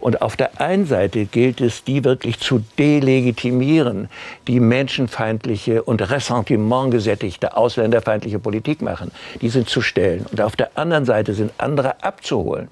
Und 0.00 0.22
auf 0.22 0.36
der 0.36 0.60
einen 0.60 0.86
Seite 0.86 1.26
gilt 1.26 1.60
es, 1.60 1.84
die 1.84 2.04
wirklich 2.04 2.38
zu 2.40 2.62
delegitimieren, 2.78 4.08
die 4.48 4.60
menschenfeindliche 4.60 5.82
und 5.82 6.08
ressentimentgesättigte 6.08 7.56
ausländerfeindliche 7.56 8.38
Politik 8.38 8.80
machen. 8.80 9.10
Die 9.42 9.50
sind 9.50 9.68
zu 9.68 9.82
stellen. 9.82 10.26
Und 10.30 10.40
auf 10.40 10.56
der 10.56 10.70
anderen 10.76 11.04
Seite 11.04 11.34
sind 11.34 11.52
andere 11.58 12.02
abzuholen 12.02 12.68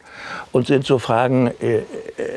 und 0.52 0.66
sind 0.66 0.86
zu 0.86 0.98
fragen, 0.98 1.48
äh, 1.60 1.78
äh 1.78 1.82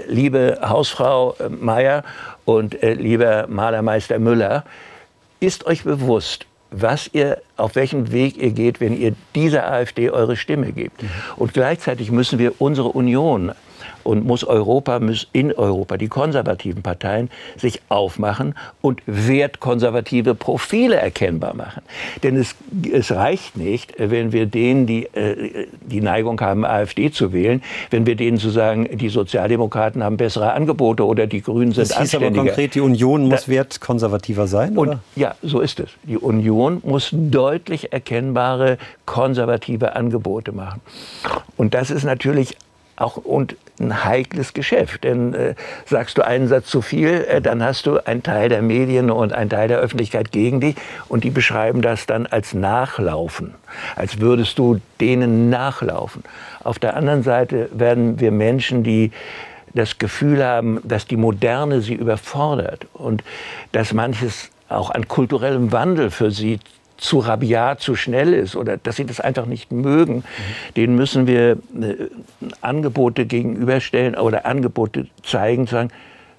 liebe 0.07 0.59
Hausfrau 0.61 1.35
äh, 1.39 1.49
Meier 1.49 2.03
und 2.45 2.81
äh, 2.83 2.93
lieber 2.93 3.47
Malermeister 3.47 4.19
Müller, 4.19 4.63
ist 5.39 5.65
euch 5.65 5.83
bewusst, 5.83 6.45
was 6.71 7.09
ihr, 7.13 7.41
auf 7.55 7.75
welchem 7.75 8.11
Weg 8.11 8.37
ihr 8.37 8.51
geht, 8.51 8.79
wenn 8.79 8.99
ihr 8.99 9.15
dieser 9.35 9.71
AfD 9.71 10.09
eure 10.09 10.35
Stimme 10.35 10.71
gebt. 10.71 11.03
Und 11.35 11.53
gleichzeitig 11.53 12.11
müssen 12.11 12.39
wir 12.39 12.59
unsere 12.59 12.89
Union 12.89 13.51
und 14.07 14.25
muss 14.25 14.43
Europa, 14.43 14.99
muss 14.99 15.27
in 15.33 15.51
Europa 15.53 15.97
die 15.97 16.07
konservativen 16.07 16.81
Parteien 16.81 17.29
sich 17.57 17.81
aufmachen 17.89 18.55
und 18.81 19.01
wertkonservative 19.05 20.33
Profile 20.33 20.95
erkennbar 20.95 21.53
machen. 21.53 21.83
Denn 22.23 22.37
es, 22.37 22.55
es 22.91 23.11
reicht 23.11 23.57
nicht, 23.57 23.93
wenn 23.97 24.31
wir 24.31 24.45
denen, 24.45 24.87
die 24.87 25.05
äh, 25.13 25.67
die 25.81 26.01
Neigung 26.01 26.39
haben, 26.39 26.65
AfD 26.65 27.11
zu 27.11 27.33
wählen, 27.33 27.61
wenn 27.89 28.05
wir 28.05 28.15
denen 28.15 28.37
zu 28.37 28.49
sagen, 28.49 28.87
die 28.97 29.09
Sozialdemokraten 29.09 30.03
haben 30.03 30.17
bessere 30.17 30.53
Angebote 30.53 31.05
oder 31.05 31.27
die 31.27 31.41
Grünen 31.41 31.73
sind 31.73 31.89
das 31.89 31.97
anständiger. 31.97 32.41
aber 32.41 32.47
konkret, 32.49 32.75
die 32.75 32.81
Union 32.81 33.27
muss 33.27 33.45
da, 33.45 33.51
wertkonservativer 33.51 34.47
sein, 34.47 34.77
und, 34.77 34.99
Ja, 35.15 35.35
so 35.41 35.59
ist 35.59 35.79
es. 35.79 35.89
Die 36.03 36.17
Union 36.17 36.81
muss 36.85 37.09
deutlich 37.11 37.91
erkennbare 37.91 38.77
konservative 39.05 39.95
Angebote 39.95 40.51
machen. 40.51 40.81
Und 41.57 41.73
das 41.73 41.91
ist 41.91 42.03
natürlich 42.03 42.57
auch 42.95 43.17
und 43.17 43.55
ein 43.79 44.05
heikles 44.05 44.53
Geschäft. 44.53 45.03
Denn 45.03 45.33
äh, 45.33 45.55
sagst 45.85 46.17
du 46.17 46.25
einen 46.25 46.47
Satz 46.47 46.67
zu 46.67 46.81
viel, 46.81 47.25
äh, 47.27 47.41
dann 47.41 47.63
hast 47.63 47.85
du 47.85 48.05
einen 48.05 48.23
Teil 48.23 48.49
der 48.49 48.61
Medien 48.61 49.11
und 49.11 49.33
einen 49.33 49.49
Teil 49.49 49.67
der 49.67 49.79
Öffentlichkeit 49.79 50.31
gegen 50.31 50.61
dich 50.61 50.75
und 51.07 51.23
die 51.23 51.29
beschreiben 51.29 51.81
das 51.81 52.05
dann 52.05 52.25
als 52.25 52.53
Nachlaufen, 52.53 53.55
als 53.95 54.19
würdest 54.19 54.59
du 54.59 54.79
denen 54.99 55.49
nachlaufen. 55.49 56.23
Auf 56.63 56.79
der 56.79 56.95
anderen 56.95 57.23
Seite 57.23 57.69
werden 57.71 58.19
wir 58.19 58.31
Menschen, 58.31 58.83
die 58.83 59.11
das 59.73 59.97
Gefühl 59.99 60.43
haben, 60.43 60.79
dass 60.83 61.05
die 61.05 61.17
Moderne 61.17 61.81
sie 61.81 61.93
überfordert 61.93 62.87
und 62.93 63.23
dass 63.71 63.93
manches 63.93 64.49
auch 64.69 64.89
an 64.89 65.07
kulturellem 65.07 65.71
Wandel 65.71 66.09
für 66.09 66.31
sie 66.31 66.59
zu 66.97 67.19
rabiat, 67.19 67.79
zu 67.79 67.95
schnell 67.95 68.33
ist 68.33 68.55
oder 68.55 68.77
dass 68.77 68.95
sie 68.95 69.05
das 69.05 69.19
einfach 69.19 69.45
nicht 69.45 69.71
mögen, 69.71 70.17
mhm. 70.17 70.73
denen 70.75 70.95
müssen 70.95 71.27
wir 71.27 71.51
äh, 71.51 71.55
Angebote 72.61 73.25
gegenüberstellen 73.25 74.15
oder 74.15 74.45
Angebote 74.45 75.07
zeigen, 75.23 75.67
sagen, 75.67 75.89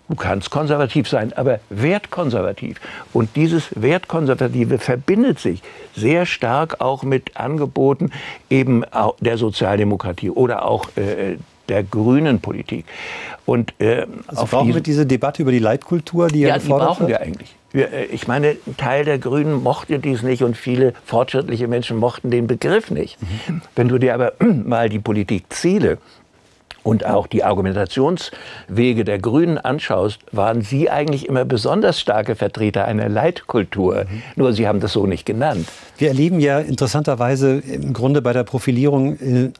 du 0.08 0.14
kannst 0.14 0.50
konservativ 0.50 1.08
sein, 1.08 1.32
aber 1.34 1.60
wertkonservativ. 1.70 2.80
Und 3.12 3.36
dieses 3.36 3.68
Wertkonservative 3.74 4.78
verbindet 4.78 5.38
sich 5.38 5.62
sehr 5.94 6.26
stark 6.26 6.80
auch 6.80 7.02
mit 7.02 7.36
Angeboten 7.36 8.10
eben 8.50 8.84
der 9.20 9.38
Sozialdemokratie 9.38 10.30
oder 10.30 10.64
auch 10.64 10.88
äh, 10.96 11.36
der 11.68 11.82
grünen 11.82 12.40
Politik. 12.40 12.86
Und 13.46 13.74
äh, 13.78 14.06
also 14.26 14.46
brauchen 14.46 14.74
wir 14.74 14.80
diese 14.80 15.06
Debatte 15.06 15.42
über 15.42 15.52
die 15.52 15.58
Leitkultur, 15.58 16.28
die 16.28 16.40
ja, 16.40 16.58
die 16.58 16.68
brauchen 16.68 17.00
wird? 17.00 17.10
wir 17.10 17.20
eigentlich. 17.20 17.54
Äh, 17.74 18.06
ich 18.06 18.26
meine, 18.28 18.56
ein 18.66 18.76
Teil 18.76 19.04
der 19.04 19.18
Grünen 19.18 19.62
mochte 19.62 19.98
dies 19.98 20.22
nicht 20.22 20.42
und 20.42 20.56
viele 20.56 20.94
fortschrittliche 21.04 21.68
Menschen 21.68 21.96
mochten 21.96 22.30
den 22.30 22.46
Begriff 22.46 22.90
nicht. 22.90 23.20
Mhm. 23.20 23.62
Wenn 23.76 23.88
du 23.88 23.98
dir 23.98 24.14
aber 24.14 24.32
mal 24.40 24.88
die 24.88 24.98
Politikziele 24.98 25.98
und 26.82 27.04
auch 27.04 27.26
die 27.26 27.44
Argumentationswege 27.44 29.04
der 29.04 29.18
Grünen 29.18 29.58
anschaust, 29.58 30.20
waren 30.32 30.62
sie 30.62 30.88
eigentlich 30.88 31.28
immer 31.28 31.44
besonders 31.44 32.00
starke 32.00 32.34
Vertreter 32.34 32.86
einer 32.86 33.08
Leitkultur. 33.08 34.06
Mhm. 34.10 34.22
Nur 34.36 34.52
sie 34.52 34.66
haben 34.66 34.80
das 34.80 34.92
so 34.92 35.06
nicht 35.06 35.26
genannt. 35.26 35.68
Wir 35.98 36.08
erleben 36.08 36.40
ja 36.40 36.60
interessanterweise 36.60 37.58
im 37.58 37.92
Grunde 37.92 38.22
bei 38.22 38.32
der 38.32 38.44
Profilierung 38.44 39.18
äh, 39.20 39.50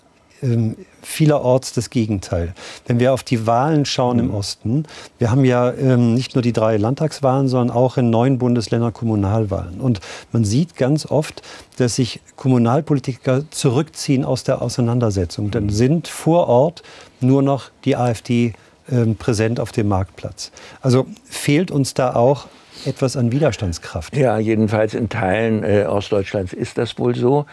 vielerorts 1.03 1.73
das 1.73 1.91
Gegenteil. 1.91 2.55
Wenn 2.87 3.01
wir 3.01 3.13
auf 3.13 3.23
die 3.23 3.47
Wahlen 3.47 3.85
schauen 3.85 4.19
im 4.19 4.27
mhm. 4.27 4.35
Osten, 4.35 4.85
wir 5.19 5.31
haben 5.31 5.45
ja 5.45 5.73
ähm, 5.73 6.15
nicht 6.15 6.35
nur 6.35 6.43
die 6.43 6.53
drei 6.53 6.77
Landtagswahlen, 6.77 7.49
sondern 7.49 7.77
auch 7.77 7.97
in 7.97 8.11
neun 8.11 8.39
Bundesländern 8.39 8.93
Kommunalwahlen. 8.93 9.81
Und 9.81 10.01
man 10.33 10.45
sieht 10.45 10.77
ganz 10.77 11.07
oft, 11.07 11.43
dass 11.77 11.97
sich 11.97 12.21
Kommunalpolitiker 12.37 13.51
zurückziehen 13.51 14.25
aus 14.25 14.45
der 14.45 14.63
Auseinandersetzung. 14.63 15.51
Dann 15.51 15.65
mhm. 15.65 15.71
sind 15.71 16.09
vor 16.09 16.49
Ort 16.49 16.83
nur 17.21 17.43
noch 17.43 17.71
die 17.85 17.97
AfD 17.97 18.53
ähm, 18.91 19.17
präsent 19.17 19.61
auf 19.61 19.73
dem 19.73 19.89
Marktplatz. 19.89 20.53
Also 20.81 21.07
fehlt 21.25 21.71
uns 21.71 21.95
da 21.95 22.15
auch 22.15 22.47
etwas 22.85 23.17
an 23.17 23.33
Widerstandskraft. 23.33 24.17
Ja, 24.17 24.39
jedenfalls 24.39 24.95
in 24.95 25.09
Teilen 25.09 25.65
äh, 25.65 25.85
Ostdeutschlands 25.89 26.53
ist 26.53 26.79
das 26.79 26.99
wohl 26.99 27.15
so. 27.15 27.47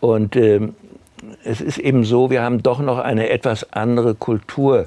Und 0.00 0.36
ähm, 0.36 0.74
es 1.44 1.60
ist 1.60 1.78
eben 1.78 2.04
so, 2.04 2.30
wir 2.30 2.42
haben 2.42 2.62
doch 2.62 2.80
noch 2.80 2.98
eine 2.98 3.28
etwas 3.30 3.72
andere 3.72 4.14
Kultur 4.14 4.86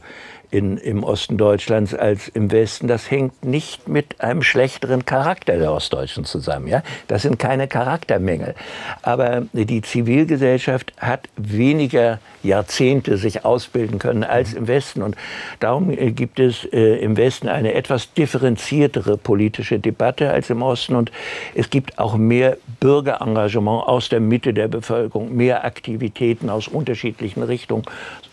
in, 0.56 0.78
im 0.78 1.04
Osten 1.04 1.38
Deutschlands 1.38 1.94
als 1.94 2.30
im 2.30 2.50
Westen. 2.50 2.88
Das 2.88 3.12
hängt 3.12 3.44
nicht 3.44 3.90
mit 3.90 4.22
einem 4.22 4.42
schlechteren 4.42 5.04
Charakter 5.04 5.58
der 5.58 5.74
Ostdeutschen 5.74 6.24
zusammen. 6.24 6.68
Ja? 6.68 6.82
Das 7.08 7.24
sind 7.24 7.38
keine 7.40 7.68
Charaktermängel. 7.68 8.56
Aber 9.02 9.44
die 9.52 9.82
Zivilgesellschaft 9.82 10.94
hat 10.98 11.28
weniger 11.36 12.20
Jahrzehnte 12.42 13.18
sich 13.18 13.44
ausbilden 13.44 14.00
können 14.00 14.24
als 14.24 14.54
im 14.54 14.68
Westen. 14.68 15.02
Und 15.02 15.18
darum 15.60 15.90
äh, 15.90 16.12
gibt 16.12 16.40
es 16.40 16.64
äh, 16.72 17.00
im 17.00 17.18
Westen 17.18 17.50
eine 17.50 17.74
etwas 17.74 18.14
differenziertere 18.14 19.18
politische 19.18 19.80
Debatte 19.80 20.32
als 20.32 20.50
im 20.50 20.62
Osten. 20.62 20.96
Und 20.96 21.12
es 21.54 21.70
gibt 21.70 22.00
auch 22.00 22.16
mehr 22.16 22.58
Bürgerengagement 22.80 23.86
aus 23.88 24.08
der 24.08 24.22
Mitte 24.22 24.54
der 24.54 24.70
Bevölkerung, 24.70 25.36
mehr 25.36 25.66
Aktivitäten 25.66 26.50
aus 26.50 26.70
unterschiedlichen 26.70 27.44
Richtungen, 27.44 27.84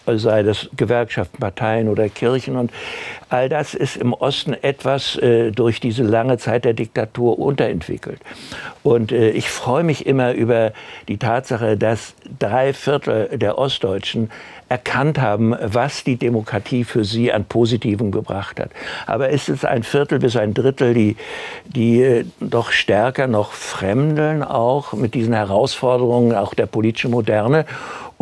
sei 0.07 0.43
das 0.43 0.69
Gewerkschaften, 0.77 1.39
Parteien 1.39 1.89
oder 1.89 2.09
Kirchen. 2.09 2.57
Und 2.57 2.71
all 3.29 3.49
das 3.49 3.75
ist 3.75 3.97
im 3.97 4.13
Osten 4.13 4.55
etwas 4.55 5.17
äh, 5.17 5.51
durch 5.51 5.81
diese 5.81 6.03
lange 6.03 6.39
Zeit 6.39 6.65
der 6.65 6.75
Diktatur 6.75 7.39
unterentwickelt. 7.39 8.21
Und 8.83 9.13
äh, 9.13 9.31
ich 9.31 9.49
freue 9.49 9.85
mich 9.85 10.07
immer 10.07 10.33
über 10.33 10.73
die 11.09 11.19
Tatsache, 11.19 11.77
dass 11.77 12.15
drei 12.39 12.73
Viertel 12.73 13.39
der 13.39 13.59
Ostdeutschen 13.59 14.31
erkannt 14.73 15.21
haben, 15.21 15.55
was 15.61 16.03
die 16.03 16.17
Demokratie 16.17 16.85
für 16.85 17.05
sie 17.05 17.31
an 17.31 17.45
Positivem 17.45 18.11
gebracht 18.11 18.59
hat. 18.59 18.71
Aber 19.07 19.29
ist 19.29 19.51
es 19.51 19.67
ein 19.67 19.83
Viertel 19.83 20.19
bis 20.19 20.35
ein 20.35 20.55
Drittel, 20.55 20.95
die, 20.95 21.17
die 21.67 22.03
äh, 22.03 22.25
doch 22.41 22.73
stärker 22.73 23.27
noch 23.27 23.53
fremdeln, 23.53 24.43
auch 24.43 24.95
mit 24.95 25.13
diesen 25.13 25.35
Herausforderungen 25.35 26.35
auch 26.35 26.55
der 26.55 26.65
politischen 26.65 27.11
Moderne 27.11 27.67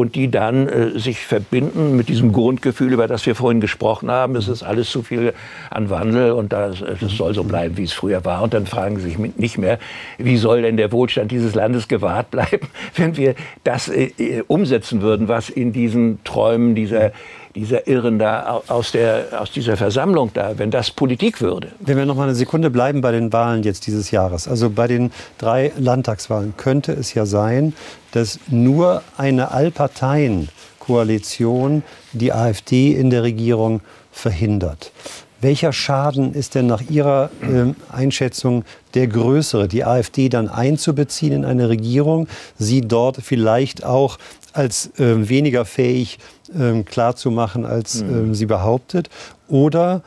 und 0.01 0.15
die 0.15 0.31
dann 0.31 0.67
äh, 0.67 0.99
sich 0.99 1.27
verbinden 1.27 1.95
mit 1.95 2.09
diesem 2.09 2.33
Grundgefühl, 2.33 2.91
über 2.91 3.07
das 3.07 3.27
wir 3.27 3.35
vorhin 3.35 3.61
gesprochen 3.61 4.11
haben. 4.11 4.35
Es 4.35 4.49
ist 4.49 4.63
alles 4.63 4.91
zu 4.91 5.03
viel 5.03 5.35
an 5.69 5.91
Wandel 5.91 6.33
und 6.33 6.55
das, 6.55 6.83
das 7.01 7.13
soll 7.13 7.35
so 7.35 7.45
bleiben, 7.45 7.77
wie 7.77 7.85
es 7.85 7.93
früher 7.93 8.25
war. 8.25 8.43
Und 8.43 8.55
dann 8.55 8.65
fragen 8.65 8.97
sie 8.97 9.03
sich 9.03 9.19
nicht 9.19 9.59
mehr, 9.59 9.79
wie 10.17 10.39
soll 10.39 10.63
denn 10.63 10.79
der 10.79 10.91
Wohlstand 10.91 11.31
dieses 11.31 11.55
Landes 11.55 11.87
gewahrt 11.87 12.31
bleiben, 12.31 12.69
wenn 12.97 13.19
wir 13.19 13.35
das 13.63 13.89
äh, 13.89 14.11
äh 14.17 14.43
umsetzen 14.47 15.03
würden, 15.03 15.29
was 15.29 15.51
in 15.51 15.75
diesen 15.75 16.25
Träumen 16.25 16.75
dieser 16.75 17.13
dieser 17.55 17.87
Irren 17.89 18.19
da 18.19 18.63
aus, 18.69 18.93
der, 18.93 19.41
aus 19.41 19.51
dieser 19.51 19.77
Versammlung 19.77 20.31
da, 20.33 20.59
wenn 20.59 20.71
das 20.71 20.91
Politik 20.91 21.41
würde. 21.41 21.73
Wenn 21.81 21.97
wir 21.97 22.05
noch 22.07 22.15
mal 22.15 22.25
eine 22.25 22.35
Sekunde 22.35 22.69
bleiben 22.71 23.01
bei 23.01 23.13
den 23.13 23.33
Wahlen 23.33 23.63
jetzt 23.63 23.87
dieses 23.87 24.11
Jahres. 24.11 24.49
Also 24.49 24.69
bei 24.71 24.87
den 24.87 25.11
drei 25.39 25.73
Landtagswahlen 25.77 26.55
könnte 26.57 26.93
es 26.93 27.15
ja 27.15 27.27
sein, 27.27 27.75
dass 28.13 28.39
nur 28.49 29.03
eine 29.17 29.51
Allparteien-Koalition 29.51 31.83
die 32.13 32.33
AfD 32.33 32.93
in 32.93 33.11
der 33.11 33.25
Regierung 33.25 33.81
verhindert. 34.13 34.93
Welcher 35.41 35.73
Schaden 35.73 36.35
ist 36.35 36.55
denn 36.55 36.67
nach 36.67 36.83
Ihrer 36.91 37.31
äh, 37.41 37.73
Einschätzung 37.91 38.65
der 38.93 39.07
größere, 39.07 39.69
die 39.69 39.85
AfD 39.85 40.29
dann 40.29 40.49
einzubeziehen 40.49 41.33
in 41.33 41.47
eine 41.47 41.71
Regierung, 41.71 42.29
sie 42.59 42.83
dort 42.83 43.17
vielleicht 43.23 43.85
auch 43.85 44.19
als 44.53 44.91
äh, 44.99 45.29
weniger 45.29 45.65
fähig 45.65 46.19
äh, 46.55 46.83
klarzumachen, 46.83 47.65
als 47.65 48.03
mhm. 48.03 48.33
äh, 48.33 48.35
sie 48.35 48.47
behauptet, 48.47 49.11
oder 49.49 50.03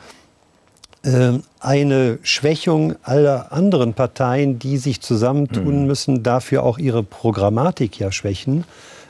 ähm, 1.04 1.42
eine 1.60 2.18
Schwächung 2.22 2.94
aller 3.02 3.52
anderen 3.52 3.92
Parteien, 3.92 4.58
die 4.58 4.78
sich 4.78 5.02
zusammentun 5.02 5.82
mhm. 5.82 5.86
müssen, 5.86 6.22
dafür 6.22 6.62
auch 6.62 6.78
ihre 6.78 7.02
Programmatik 7.02 7.98
ja 7.98 8.10
schwächen 8.10 8.64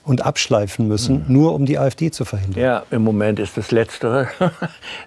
und 0.04 0.24
abschleifen 0.24 0.86
müssen, 0.86 1.24
mhm. 1.26 1.32
nur 1.32 1.54
um 1.54 1.66
die 1.66 1.78
AfD 1.78 2.10
zu 2.10 2.24
verhindern. 2.24 2.62
Ja, 2.62 2.82
im 2.90 3.02
Moment 3.02 3.38
ist 3.38 3.56
das 3.56 3.70
Letztere. 3.70 4.28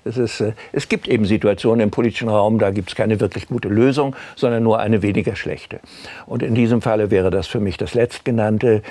es, 0.05 0.17
ist, 0.17 0.41
äh, 0.41 0.53
es 0.71 0.89
gibt 0.89 1.07
eben 1.07 1.25
Situationen 1.25 1.81
im 1.81 1.91
politischen 1.91 2.29
Raum, 2.29 2.57
da 2.57 2.71
gibt 2.71 2.89
es 2.89 2.95
keine 2.95 3.19
wirklich 3.19 3.47
gute 3.47 3.67
Lösung, 3.67 4.15
sondern 4.35 4.63
nur 4.63 4.79
eine 4.79 5.01
weniger 5.01 5.35
schlechte. 5.35 5.79
Und 6.25 6.41
in 6.41 6.55
diesem 6.55 6.81
Falle 6.81 7.11
wäre 7.11 7.29
das 7.29 7.47
für 7.47 7.59
mich 7.59 7.77
das 7.77 7.93
Letztgenannte. 7.93 8.81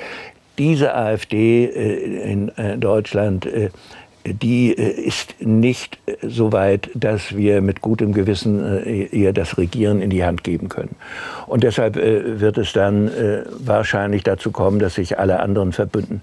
Diese 0.59 0.95
AfD 0.95 1.66
äh, 1.66 2.33
in 2.33 2.49
äh, 2.57 2.79
Deutschland 2.79 3.49
die 4.29 4.73
ist 4.73 5.37
nicht 5.40 5.99
so 6.21 6.51
weit, 6.51 6.90
dass 6.95 7.37
wir 7.37 7.61
mit 7.61 7.81
gutem 7.81 8.12
Gewissen 8.12 9.09
ihr 9.12 9.33
das 9.33 9.57
Regieren 9.57 10.03
in 10.03 10.11
die 10.11 10.25
Hand 10.25 10.42
geben 10.42 10.69
können. 10.69 10.97
Und 11.47 11.62
deshalb 11.62 11.95
wird 11.95 12.59
es 12.59 12.73
dann 12.73 13.09
wahrscheinlich 13.61 14.25
dazu 14.25 14.51
kommen, 14.51 14.81
dass 14.81 14.97
sich 14.97 15.16
alle 15.21 15.38
anderen 15.38 15.73
verbünden. 15.73 16.23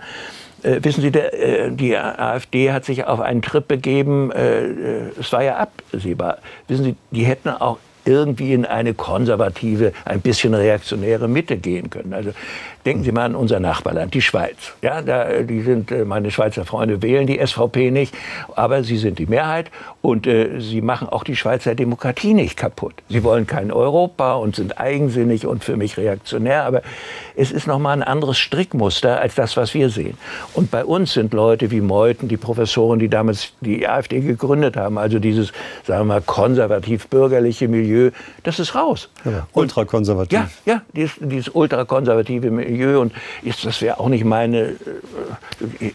Äh, 0.64 0.80
wissen 0.82 1.02
Sie, 1.02 1.10
äh, 1.10 1.72
die 1.72 1.96
AfD 1.98 2.72
hat 2.72 2.86
sich 2.86 3.06
auf 3.06 3.20
einen 3.20 3.42
Trip 3.42 3.68
begeben. 3.68 4.32
Äh, 4.32 5.10
es 5.20 5.32
war 5.32 5.44
ja 5.44 5.58
absehbar. 5.58 6.38
Wissen 6.68 6.86
Sie, 6.86 6.96
die 7.12 7.26
hätten 7.26 7.50
auch 7.50 7.78
irgendwie 8.06 8.54
in 8.54 8.66
eine 8.66 8.94
konservative, 8.94 9.94
ein 10.06 10.22
bisschen 10.22 10.54
reaktionäre 10.54 11.28
Mitte 11.28 11.58
gehen 11.58 11.90
können. 11.90 12.14
Also 12.14 12.32
denken 12.86 13.04
Sie 13.04 13.12
mal 13.12 13.26
an 13.26 13.36
unser 13.36 13.60
Nachbarland, 13.60 14.14
die 14.14 14.22
Schweiz. 14.22 14.74
Ja, 14.82 15.02
da, 15.02 15.42
die 15.42 15.62
sind, 15.62 15.92
äh, 15.92 16.06
meine 16.06 16.32
Schweizer 16.32 16.66
Freunde 16.66 17.02
wählen 17.02 17.28
die 17.28 17.40
SVP 17.46 17.92
nicht, 17.92 18.14
aber 18.56 18.84
sie 18.84 18.98
sind 18.98 19.20
die 19.20 19.26
Mehrheit 19.26 19.72
und 20.04 20.28
äh, 20.28 20.60
sie 20.60 20.82
machen 20.82 21.08
auch 21.08 21.24
die 21.24 21.38
Schweizer 21.38 21.76
Demokratie 21.76 22.34
nicht 22.34 22.58
kaputt. 22.58 22.94
Sie 23.08 23.24
wollen 23.24 23.48
kein 23.48 23.72
Europa 23.72 24.34
und 24.34 24.54
sind 24.54 24.78
eigensinnig 24.78 25.48
und 25.48 25.64
für 25.64 25.78
mich 25.78 25.96
reaktionär, 25.96 26.66
aber 26.66 26.82
es 27.38 27.54
ist 27.54 27.68
noch 27.68 27.80
mal 27.80 27.94
ein 27.94 28.04
anderes 28.04 28.38
Strickmuster 28.38 29.22
als 29.22 29.36
das, 29.36 29.56
was 29.56 29.74
wir 29.74 29.90
sehen. 29.90 30.18
Und 30.56 30.72
bei 30.72 30.84
uns 30.84 31.14
sind 31.14 31.32
Leute 31.32 31.72
wie 31.72 31.80
Meuthen, 31.80 32.28
die 32.28 32.36
Professoren, 32.36 33.00
die 33.00 33.08
damals 33.08 33.54
die 33.62 33.88
AfD 33.88 34.20
gegründet 34.20 34.76
haben, 34.76 34.98
also 34.98 35.20
dieses, 35.20 35.54
sagen 35.88 36.02
wir 36.02 36.16
mal, 36.16 36.22
konservativ-bürgerliche 36.22 37.70
Milieu, 37.70 38.12
das 38.44 38.60
ist 38.60 38.76
raus. 38.76 39.08
Ja, 39.24 39.48
ultrakonservativ. 39.54 40.38
Ja, 40.38 40.50
ja, 40.66 40.82
dieses, 40.92 41.16
dieses 41.22 41.48
ultrakonservative 41.48 42.52
Milieu 42.52 43.00
und 43.00 43.14
ist, 43.42 43.64
das 43.64 43.82
wäre 43.82 44.02
auch 44.02 44.10
nicht 44.10 44.26
meine, 44.26 44.58
äh, 44.60 44.76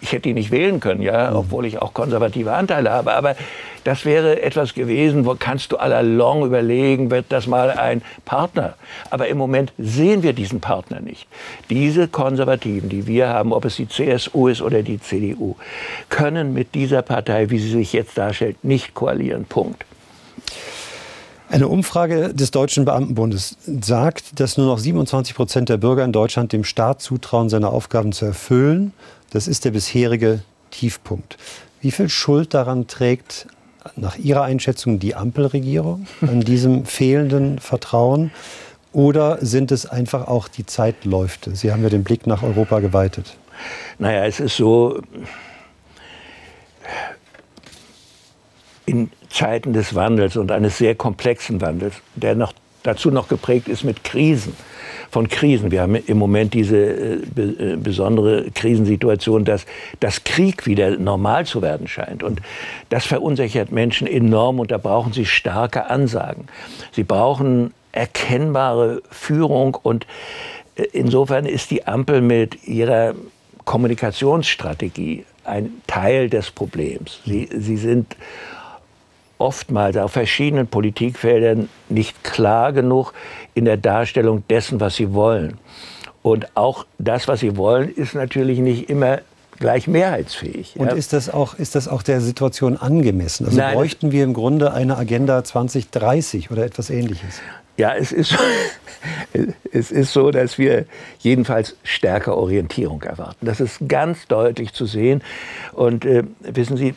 ich 0.00 0.12
hätte 0.12 0.22
die 0.22 0.32
nicht 0.32 0.50
wählen 0.50 0.80
können, 0.80 1.02
ja, 1.02 1.30
mhm. 1.30 1.36
obwohl 1.36 1.66
ich 1.66 1.76
auch 1.82 1.92
konservative 1.92 2.54
Anteile 2.54 2.90
habe, 2.90 3.12
aber 3.12 3.36
das 3.88 4.04
wäre 4.04 4.42
etwas 4.42 4.74
gewesen, 4.74 5.24
wo 5.24 5.34
kannst 5.34 5.72
du 5.72 5.78
allalong 5.78 6.44
überlegen, 6.44 7.10
wird 7.10 7.24
das 7.30 7.46
mal 7.46 7.70
ein 7.70 8.02
Partner. 8.26 8.74
Aber 9.08 9.28
im 9.28 9.38
Moment 9.38 9.72
sehen 9.78 10.22
wir 10.22 10.34
diesen 10.34 10.60
Partner 10.60 11.00
nicht. 11.00 11.26
Diese 11.70 12.06
Konservativen, 12.06 12.90
die 12.90 13.06
wir 13.06 13.30
haben, 13.30 13.54
ob 13.54 13.64
es 13.64 13.76
die 13.76 13.88
CSU 13.88 14.48
ist 14.48 14.60
oder 14.60 14.82
die 14.82 15.00
CDU, 15.00 15.56
können 16.10 16.52
mit 16.52 16.74
dieser 16.74 17.00
Partei, 17.00 17.48
wie 17.48 17.58
sie 17.58 17.70
sich 17.70 17.94
jetzt 17.94 18.18
darstellt, 18.18 18.62
nicht 18.62 18.92
koalieren. 18.92 19.46
Punkt. 19.46 19.86
Eine 21.48 21.68
Umfrage 21.68 22.34
des 22.34 22.50
Deutschen 22.50 22.84
Beamtenbundes 22.84 23.56
sagt, 23.80 24.38
dass 24.38 24.58
nur 24.58 24.66
noch 24.66 24.78
27 24.78 25.34
Prozent 25.34 25.70
der 25.70 25.78
Bürger 25.78 26.04
in 26.04 26.12
Deutschland 26.12 26.52
dem 26.52 26.64
Staat 26.64 27.00
zutrauen, 27.00 27.48
seine 27.48 27.70
Aufgaben 27.70 28.12
zu 28.12 28.26
erfüllen. 28.26 28.92
Das 29.30 29.48
ist 29.48 29.64
der 29.64 29.70
bisherige 29.70 30.42
Tiefpunkt. 30.70 31.38
Wie 31.80 31.90
viel 31.90 32.10
Schuld 32.10 32.52
daran 32.52 32.86
trägt 32.86 33.46
nach 33.96 34.16
Ihrer 34.16 34.42
Einschätzung 34.42 34.98
die 34.98 35.14
Ampelregierung 35.14 36.06
an 36.20 36.40
diesem 36.40 36.84
fehlenden 36.86 37.58
Vertrauen? 37.58 38.30
Oder 38.92 39.38
sind 39.44 39.70
es 39.70 39.86
einfach 39.86 40.28
auch 40.28 40.48
die 40.48 40.64
Zeitläufte? 40.64 41.54
Sie 41.54 41.72
haben 41.72 41.82
ja 41.82 41.90
den 41.90 42.04
Blick 42.04 42.26
nach 42.26 42.42
Europa 42.42 42.80
geweitet. 42.80 43.36
Naja, 43.98 44.24
es 44.24 44.40
ist 44.40 44.56
so, 44.56 45.00
in 48.86 49.10
Zeiten 49.28 49.74
des 49.74 49.94
Wandels 49.94 50.36
und 50.36 50.50
eines 50.50 50.78
sehr 50.78 50.94
komplexen 50.94 51.60
Wandels, 51.60 51.94
der 52.14 52.34
noch 52.34 52.54
dazu 52.88 53.10
noch 53.10 53.28
geprägt 53.28 53.68
ist 53.68 53.84
mit 53.84 54.02
Krisen, 54.02 54.54
von 55.10 55.28
Krisen. 55.28 55.70
Wir 55.70 55.82
haben 55.82 55.94
im 55.94 56.18
Moment 56.18 56.54
diese 56.54 56.76
äh, 56.76 57.40
äh, 57.40 57.76
besondere 57.76 58.50
Krisensituation, 58.54 59.44
dass 59.44 59.66
das 60.00 60.24
Krieg 60.24 60.66
wieder 60.66 60.96
normal 60.96 61.46
zu 61.46 61.62
werden 61.62 61.86
scheint. 61.86 62.22
Und 62.22 62.40
das 62.88 63.04
verunsichert 63.04 63.70
Menschen 63.70 64.06
enorm 64.06 64.58
und 64.58 64.70
da 64.70 64.78
brauchen 64.78 65.12
sie 65.12 65.26
starke 65.26 65.90
Ansagen. 65.90 66.46
Sie 66.92 67.04
brauchen 67.04 67.74
erkennbare 67.92 69.02
Führung 69.10 69.76
und 69.82 70.06
äh, 70.76 70.84
insofern 70.92 71.46
ist 71.46 71.70
die 71.70 71.86
Ampel 71.86 72.22
mit 72.22 72.66
ihrer 72.66 73.14
Kommunikationsstrategie 73.64 75.26
ein 75.44 75.82
Teil 75.86 76.30
des 76.30 76.50
Problems. 76.50 77.20
Sie, 77.26 77.48
sie 77.52 77.76
sind 77.76 78.16
oftmals 79.38 79.96
auf 79.96 80.12
verschiedenen 80.12 80.66
Politikfeldern 80.66 81.68
nicht 81.88 82.22
klar 82.24 82.72
genug 82.72 83.14
in 83.54 83.64
der 83.64 83.76
Darstellung 83.76 84.42
dessen, 84.48 84.80
was 84.80 84.96
sie 84.96 85.14
wollen. 85.14 85.58
Und 86.22 86.56
auch 86.56 86.84
das, 86.98 87.28
was 87.28 87.40
sie 87.40 87.56
wollen, 87.56 87.88
ist 87.88 88.14
natürlich 88.14 88.58
nicht 88.58 88.90
immer 88.90 89.20
gleich 89.58 89.86
mehrheitsfähig. 89.88 90.74
Und 90.76 90.88
ja. 90.88 90.94
ist, 90.94 91.12
das 91.12 91.30
auch, 91.30 91.54
ist 91.54 91.74
das 91.74 91.88
auch 91.88 92.02
der 92.02 92.20
Situation 92.20 92.76
angemessen? 92.76 93.46
Also 93.46 93.58
Nein, 93.58 93.74
bräuchten 93.74 94.12
wir 94.12 94.24
im 94.24 94.34
Grunde 94.34 94.72
eine 94.72 94.96
Agenda 94.96 95.42
2030 95.42 96.50
oder 96.50 96.64
etwas 96.64 96.90
Ähnliches? 96.90 97.40
Ja, 97.76 97.94
es 97.94 98.12
ist, 98.12 98.36
es 99.72 99.90
ist 99.90 100.12
so, 100.12 100.30
dass 100.30 100.58
wir 100.58 100.86
jedenfalls 101.20 101.76
stärker 101.82 102.36
Orientierung 102.36 103.02
erwarten. 103.02 103.46
Das 103.46 103.60
ist 103.60 103.88
ganz 103.88 104.26
deutlich 104.26 104.72
zu 104.72 104.86
sehen. 104.86 105.22
Und 105.72 106.04
äh, 106.04 106.24
wissen 106.40 106.76
Sie, 106.76 106.94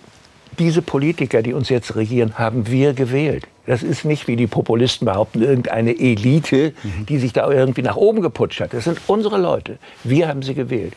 diese 0.60 0.82
Politiker, 0.82 1.42
die 1.42 1.54
uns 1.54 1.70
jetzt 1.70 1.96
regieren, 1.96 2.38
haben 2.38 2.68
wir 2.68 2.94
gewählt. 2.94 3.48
Das 3.66 3.84
ist 3.84 4.06
nicht, 4.06 4.28
wie 4.28 4.36
die 4.36 4.48
Populisten 4.48 5.06
behaupten, 5.06 5.42
irgendeine 5.42 5.92
Elite, 5.92 6.74
die 7.08 7.20
sich 7.20 7.34
da 7.34 7.50
irgendwie 7.50 7.84
nach 7.84 7.96
oben 7.96 8.22
geputscht 8.22 8.62
hat. 8.62 8.74
Das 8.74 8.86
sind 8.86 9.00
unsere 9.08 9.38
Leute. 9.38 9.78
Wir 10.04 10.28
haben 10.28 10.42
sie 10.42 10.56
gewählt. 10.56 10.94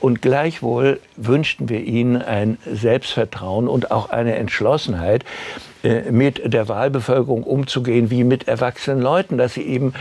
Und 0.00 0.22
gleichwohl 0.22 1.00
wünschten 1.16 1.68
wir 1.68 1.80
ihnen 1.80 2.20
ein 2.20 2.58
Selbstvertrauen 2.70 3.66
und 3.66 3.90
auch 3.90 4.10
eine 4.10 4.34
Entschlossenheit, 4.34 5.24
äh, 5.86 6.10
mit 6.10 6.52
der 6.52 6.68
Wahlbevölkerung 6.68 7.42
umzugehen 7.44 8.10
wie 8.10 8.24
mit 8.24 8.48
erwachsenen 8.48 9.00
Leuten, 9.00 9.38
dass 9.38 9.54
sie 9.54 9.62
eben 9.62 9.94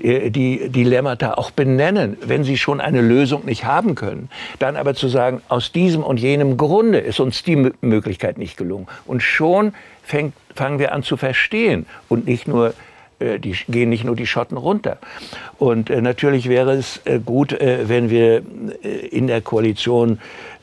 äh, 0.00 0.30
die 0.30 0.68
Dilemmata 0.68 1.34
auch 1.34 1.50
benennen, 1.50 2.16
wenn 2.24 2.44
sie 2.44 2.56
schon 2.56 2.80
eine 2.80 3.00
Lösung 3.00 3.44
nicht 3.44 3.64
haben 3.64 3.94
können. 3.94 4.28
Dann 4.58 4.76
aber 4.76 4.94
zu 4.94 5.08
sagen, 5.08 5.42
aus 5.48 5.72
diesem 5.72 6.04
und 6.04 6.20
jenem 6.20 6.56
Grunde 6.56 6.98
ist 6.98 7.18
uns 7.18 7.42
die 7.42 7.72
Möglichkeit 7.80 8.38
nicht 8.38 8.56
gelungen. 8.56 8.86
Und 9.04 9.22
schon 9.22 9.72
fängt, 10.02 10.34
fangen 10.54 10.78
wir 10.78 10.92
an 10.92 11.02
zu 11.02 11.16
verstehen 11.16 11.86
und 12.08 12.26
nicht 12.26 12.48
nur 12.48 12.74
äh, 13.18 13.38
die 13.38 13.56
gehen 13.68 13.88
nicht 13.88 14.04
nur 14.04 14.16
die 14.16 14.26
Schotten 14.26 14.56
runter. 14.56 14.98
Und 15.58 15.90
natürlich 15.90 16.48
wäre 16.48 16.72
es 16.72 17.00
gut, 17.24 17.56
wenn 17.60 18.10
wir 18.10 18.42
in 19.10 19.26
der 19.28 19.40
Koalition 19.40 20.18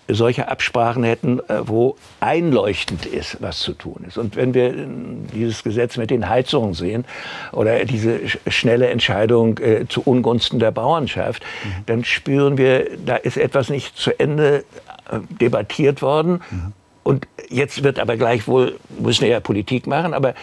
solche 0.09 0.47
Absprachen 0.47 1.03
hätten, 1.03 1.39
äh, 1.47 1.67
wo 1.67 1.95
einleuchtend 2.19 3.05
ist, 3.05 3.37
was 3.41 3.59
zu 3.59 3.73
tun 3.73 4.03
ist. 4.07 4.17
Und 4.17 4.35
wenn 4.35 4.53
wir 4.53 4.73
äh, 4.73 4.87
dieses 5.33 5.63
Gesetz 5.63 5.97
mit 5.97 6.09
den 6.09 6.27
Heizungen 6.27 6.73
sehen 6.73 7.05
oder 7.51 7.85
diese 7.85 8.19
schnelle 8.47 8.87
Entscheidung 8.87 9.57
äh, 9.59 9.85
zu 9.87 10.01
Ungunsten 10.01 10.59
der 10.59 10.71
Bauernschaft, 10.71 11.43
mhm. 11.43 11.83
dann 11.85 12.03
spüren 12.03 12.57
wir, 12.57 12.97
da 13.05 13.15
ist 13.15 13.37
etwas 13.37 13.69
nicht 13.69 13.95
zu 13.95 14.19
Ende 14.19 14.63
äh, 15.11 15.19
debattiert 15.39 16.01
worden. 16.01 16.41
Mhm. 16.49 16.73
Und 17.03 17.27
jetzt 17.49 17.83
wird 17.83 17.99
aber 17.99 18.17
gleichwohl, 18.17 18.77
müssen 18.99 19.21
wir 19.21 19.29
ja 19.29 19.39
Politik 19.39 19.87
machen, 19.87 20.13
aber 20.13 20.35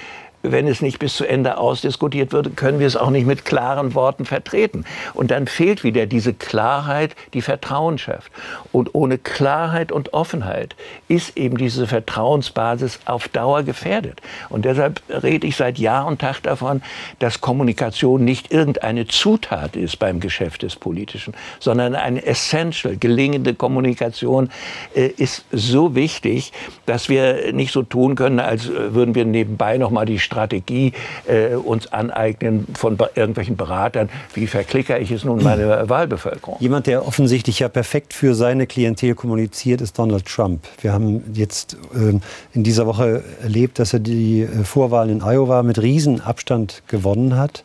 wenn 0.53 0.67
es 0.69 0.81
nicht 0.81 0.99
bis 0.99 1.15
zu 1.17 1.27
Ende 1.27 1.59
ausdiskutiert 1.59 2.33
wird, 2.33 2.57
können 2.57 2.79
wir 2.79 2.87
es 2.87 2.97
auch 2.97 3.11
nicht 3.11 3.27
mit 3.27 3.45
klaren 3.45 3.95
Worten 3.95 4.25
vertreten. 4.25 4.85
Und 5.15 5.31
dann 5.31 5.47
fehlt 5.47 5.85
wieder 5.85 6.07
diese 6.07 6.35
Klarheit, 6.35 7.15
die 7.35 7.43
Vertrauen 7.43 7.99
schafft. 7.99 8.31
Und 8.73 8.95
ohne 8.95 9.19
Klarheit 9.19 9.93
und 9.93 10.13
Offenheit 10.15 10.77
ist 11.09 11.37
eben 11.37 11.57
diese 11.57 11.87
Vertrauensbasis 11.87 13.01
auf 13.05 13.29
Dauer 13.29 13.63
gefährdet. 13.63 14.21
Und 14.49 14.65
deshalb 14.65 15.03
rede 15.09 15.47
ich 15.47 15.57
seit 15.57 15.79
Jahr 15.79 16.07
und 16.07 16.21
Tag 16.21 16.43
davon, 16.43 16.83
dass 17.19 17.41
Kommunikation 17.41 18.25
nicht 18.25 18.53
irgendeine 18.53 19.07
Zutat 19.07 19.77
ist 19.77 19.99
beim 19.99 20.21
Geschäft 20.21 20.63
des 20.63 20.77
Politischen, 20.77 21.35
sondern 21.61 21.95
eine 21.95 22.25
essential, 22.25 22.97
gelingende 22.97 23.55
Kommunikation 23.55 24.51
äh, 24.95 25.07
ist 25.07 25.45
so 25.53 25.95
wichtig, 25.95 26.53
dass 26.87 27.09
wir 27.09 27.53
nicht 27.53 27.73
so 27.73 27.83
tun 27.83 28.15
können, 28.15 28.41
als 28.41 28.69
würden 28.69 29.15
wir 29.15 29.25
nebenbei 29.25 29.79
noch 29.79 29.91
mal 29.91 30.07
die 30.07 30.19
Strategie 30.37 30.93
äh, 31.27 31.55
uns 31.55 31.87
aneignen 31.93 32.67
von 32.75 32.99
irgendwelchen 33.15 33.57
Beratern. 33.57 34.11
Wie 34.35 34.47
verklickere 34.47 34.99
ich 34.99 35.11
es 35.11 35.25
nun 35.25 35.43
meine 35.43 35.67
Wahlbevölkerung? 35.89 36.59
Jemand, 36.61 36.87
der 36.87 37.07
offensichtlich 37.07 37.61
ja 37.61 37.69
perfekt 37.69 38.13
für 38.13 38.35
seine 38.35 38.67
Klientel 38.67 39.15
kommuniziert, 39.15 39.81
ist 39.81 39.99
Donald 39.99 40.27
Trump. 40.27 40.67
Wir 40.83 40.93
haben 40.93 41.23
jetzt 41.33 41.79
äh, 41.95 42.19
in 42.53 42.63
dieser 42.65 42.87
Woche 42.87 43.25
erlebt, 43.43 43.79
dass 43.79 43.95
er 43.95 44.01
die 44.01 44.43
äh, 44.43 44.65
Vorwahlen 44.65 45.11
in 45.11 45.23
Iowa 45.23 45.63
mit 45.63 45.81
Riesenabstand 45.81 46.83
gewonnen 46.87 47.39
hat. 47.39 47.65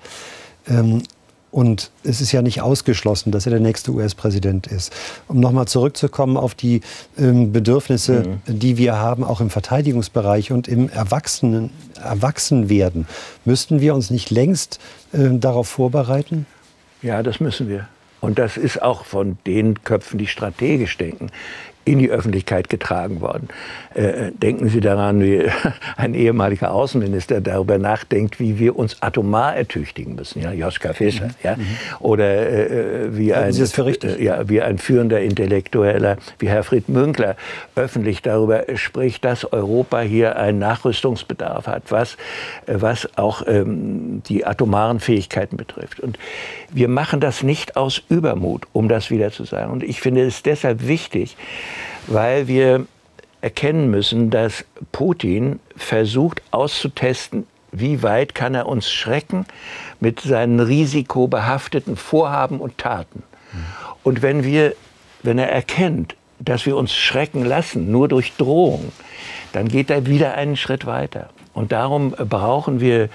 Ähm, 0.70 1.04
und 1.52 1.92
es 2.04 2.22
ist 2.22 2.32
ja 2.32 2.42
nicht 2.42 2.62
ausgeschlossen, 2.62 3.32
dass 3.32 3.46
er 3.46 3.52
der 3.52 3.60
nächste 3.60 3.92
US-Präsident 3.92 4.68
ist. 4.68 4.94
Um 5.28 5.40
nochmal 5.40 5.68
zurückzukommen 5.68 6.38
auf 6.38 6.56
die 6.56 6.82
ähm, 7.18 7.52
Bedürfnisse, 7.52 8.24
mhm. 8.46 8.60
die 8.60 8.78
wir 8.78 8.98
haben, 8.98 9.24
auch 9.24 9.42
im 9.42 9.50
Verteidigungsbereich 9.50 10.52
und 10.52 10.68
im 10.68 10.90
Erwachsenen, 10.90 11.72
Erwachsenwerden, 12.02 13.06
müssten 13.46 13.82
wir 13.82 13.94
uns 13.94 14.10
nicht 14.10 14.30
längst 14.30 14.80
äh, 15.12 15.30
darauf 15.32 15.68
vorbereiten? 15.68 16.46
Ja, 17.02 17.22
das 17.22 17.40
müssen 17.40 17.68
wir. 17.68 17.88
Und 18.22 18.38
das 18.38 18.56
ist 18.56 18.82
auch 18.82 19.04
von 19.04 19.40
den 19.48 19.84
Köpfen, 19.84 20.20
die 20.20 20.28
strategisch 20.28 20.98
denken, 20.98 21.32
in 21.86 22.00
die 22.00 22.10
Öffentlichkeit 22.10 22.70
getragen 22.70 23.22
worden. 23.22 23.50
Äh, 23.94 24.32
denken 24.32 24.70
Sie 24.70 24.80
daran, 24.80 25.22
wie 25.22 25.46
ein 25.98 26.14
ehemaliger 26.14 26.72
Außenminister 26.72 27.42
darüber 27.42 27.78
nachdenkt, 27.78 28.40
wie 28.40 28.60
wir 28.60 28.78
uns 28.78 29.02
atomar 29.02 29.56
ertüchtigen 29.56 30.16
müssen, 30.16 30.42
ja, 30.42 30.52
Joschka 30.52 30.94
Fischer, 30.94 31.28
mhm. 31.28 31.34
ja, 31.44 31.56
mhm. 31.56 31.66
oder 32.00 32.50
äh, 32.50 33.18
wie, 33.18 33.34
ein, 33.34 33.54
äh, 33.54 34.24
ja, 34.24 34.48
wie 34.48 34.62
ein 34.62 34.78
führender 34.78 35.22
Intellektueller 35.22 36.18
wie 36.40 36.50
Herfried 36.50 36.88
Münkler 36.88 37.36
öffentlich 37.76 38.22
darüber 38.22 38.64
spricht, 38.76 39.26
dass 39.26 39.52
Europa 39.52 40.00
hier 40.02 40.38
einen 40.38 40.60
Nachrüstungsbedarf 40.60 41.68
hat, 41.68 41.84
was, 41.90 42.16
äh, 42.68 42.76
was 42.76 43.10
auch 43.18 43.44
ähm, 43.48 44.22
die 44.28 44.46
atomaren 44.46 45.00
Fähigkeiten 45.00 45.58
betrifft. 45.58 46.00
Und 46.00 46.18
wir 46.72 46.88
machen 46.88 47.20
das 47.20 47.44
nicht 47.44 47.76
aus 47.76 48.02
Übermut, 48.10 48.68
um 48.72 48.88
das 48.88 49.10
wieder 49.10 49.32
zu 49.32 49.44
sagen. 49.44 49.72
Und 49.72 49.84
ich 49.84 50.00
finde 50.00 50.26
es 50.26 50.44
deshalb 50.44 50.88
wichtig, 50.88 51.36
weil 52.14 52.48
wir 52.48 52.86
erkennen 53.42 53.90
müssen, 53.90 54.30
dass 54.30 54.66
Putin 54.92 55.60
versucht 55.76 56.42
auszutesten, 56.52 57.48
wie 57.72 58.04
weit 58.04 58.36
kann 58.36 58.54
er 58.54 58.68
uns 58.68 58.92
schrecken 58.92 59.46
mit 60.00 60.20
seinen 60.20 60.60
risikobehafteten 60.60 61.96
Vorhaben 61.96 62.60
und 62.60 62.78
Taten. 62.78 63.24
Und 64.04 64.22
wenn 64.22 64.44
wir, 64.44 64.76
wenn 65.24 65.40
er 65.40 65.50
erkennt, 65.50 66.16
dass 66.40 66.66
wir 66.66 66.76
uns 66.76 66.94
schrecken 66.94 67.46
lassen, 67.46 67.92
nur 67.92 68.08
durch 68.08 68.34
Drohung, 68.36 68.92
dann 69.54 69.68
geht 69.68 69.90
er 69.90 70.06
wieder 70.06 70.34
einen 70.34 70.58
Schritt 70.58 70.86
weiter. 70.86 71.30
Und 71.54 71.72
darum 71.72 72.12
brauchen 72.12 72.80
wir 72.80 73.10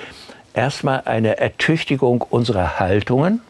erstmal 0.55 1.03
eine 1.05 1.39
Ertüchtigung 1.39 2.23
unserer 2.23 2.79
Haltungen, 2.79 3.41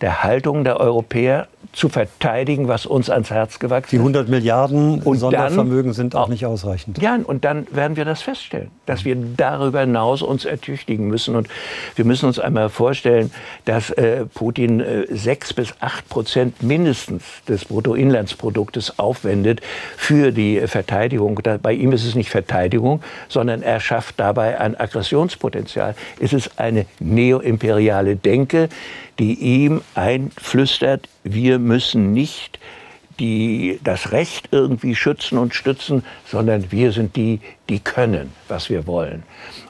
der 0.00 0.22
Haltungen 0.22 0.64
der 0.64 0.80
Europäer, 0.80 1.48
zu 1.72 1.88
verteidigen, 1.88 2.66
was 2.66 2.86
uns 2.86 3.10
ans 3.10 3.30
Herz 3.30 3.58
gewachsen 3.58 3.86
ist. 3.86 3.92
Die 3.92 3.98
100 3.98 4.28
Milliarden 4.28 5.00
und 5.02 5.18
Sondervermögen 5.18 5.90
dann, 5.90 5.92
sind 5.92 6.16
auch 6.16 6.28
nicht 6.28 6.46
ausreichend. 6.46 7.00
Ja, 7.00 7.18
und 7.22 7.44
dann 7.44 7.66
werden 7.70 7.96
wir 7.96 8.04
das 8.04 8.22
feststellen, 8.22 8.70
dass 8.86 9.04
wir 9.04 9.16
darüber 9.36 9.80
hinaus 9.80 10.22
uns 10.22 10.44
ertüchtigen 10.44 11.08
müssen. 11.08 11.36
Und 11.36 11.48
wir 11.94 12.04
müssen 12.04 12.26
uns 12.26 12.38
einmal 12.38 12.68
vorstellen, 12.68 13.30
dass 13.64 13.90
äh, 13.90 14.24
Putin 14.26 14.80
äh, 14.80 15.06
sechs 15.10 15.52
bis 15.52 15.74
acht 15.80 16.08
Prozent 16.08 16.62
mindestens 16.62 17.22
des 17.46 17.66
Bruttoinlandsproduktes 17.66 18.98
aufwendet 18.98 19.60
für 19.96 20.32
die 20.32 20.66
Verteidigung. 20.66 21.40
Da, 21.42 21.58
bei 21.58 21.74
ihm 21.74 21.92
ist 21.92 22.06
es 22.06 22.14
nicht 22.14 22.30
Verteidigung, 22.30 23.02
sondern 23.28 23.62
er 23.62 23.78
schafft 23.80 24.18
dabei 24.18 24.58
ein 24.58 24.78
Aggressionspotenzial. 24.78 25.94
Es 26.18 26.32
ist 26.32 26.58
eine 26.58 26.86
neoimperiale 26.98 28.16
Denke, 28.16 28.68
die 29.18 29.34
ihm 29.34 29.82
einflüstert, 29.94 31.08
wir 31.24 31.58
müssen 31.58 32.12
nicht 32.12 32.58
die 33.18 33.80
das 33.82 34.12
Recht 34.12 34.48
irgendwie 34.52 34.94
schützen 34.94 35.38
und 35.38 35.54
stützen, 35.54 36.04
sondern 36.24 36.70
wir 36.70 36.92
sind 36.92 37.16
die, 37.16 37.40
die 37.68 37.80
können, 37.80 38.32
was 38.48 38.70
wir 38.70 38.86
wollen. 38.86 39.22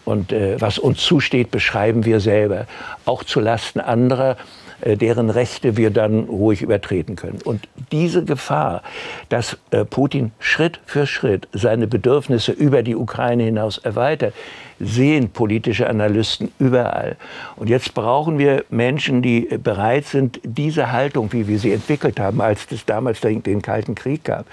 Und 0.04 0.32
äh, 0.32 0.60
was 0.60 0.78
uns 0.78 1.02
zusteht, 1.02 1.50
beschreiben 1.50 2.04
wir 2.04 2.20
selber, 2.20 2.66
auch 3.04 3.24
zu 3.24 3.40
Lasten 3.40 3.80
anderer. 3.80 4.36
Äh, 4.80 4.96
deren 4.96 5.28
Rechte 5.30 5.76
wir 5.76 5.90
dann 5.90 6.24
ruhig 6.24 6.62
übertreten 6.62 7.16
können. 7.16 7.40
Und 7.44 7.68
diese 7.90 8.24
Gefahr, 8.24 8.82
dass 9.28 9.58
äh, 9.72 9.84
Putin 9.84 10.30
Schritt 10.38 10.78
für 10.86 11.06
Schritt 11.06 11.48
seine 11.52 11.88
Bedürfnisse 11.88 12.52
über 12.52 12.84
die 12.84 12.94
Ukraine 12.94 13.42
hinaus 13.42 13.78
erweitert, 13.78 14.34
sehen 14.78 15.30
politische 15.30 15.90
Analysten 15.90 16.52
überall. 16.60 17.16
Und 17.56 17.68
jetzt 17.68 17.94
brauchen 17.94 18.38
wir 18.38 18.64
Menschen, 18.70 19.20
die 19.20 19.40
bereit 19.40 20.06
sind, 20.06 20.38
diese 20.44 20.92
Haltung, 20.92 21.32
wie 21.32 21.48
wir 21.48 21.58
sie 21.58 21.72
entwickelt 21.72 22.20
haben, 22.20 22.40
als 22.40 22.68
es 22.70 22.86
damals 22.86 23.20
den 23.20 23.62
Kalten 23.62 23.96
Krieg 23.96 24.22
gab. 24.22 24.46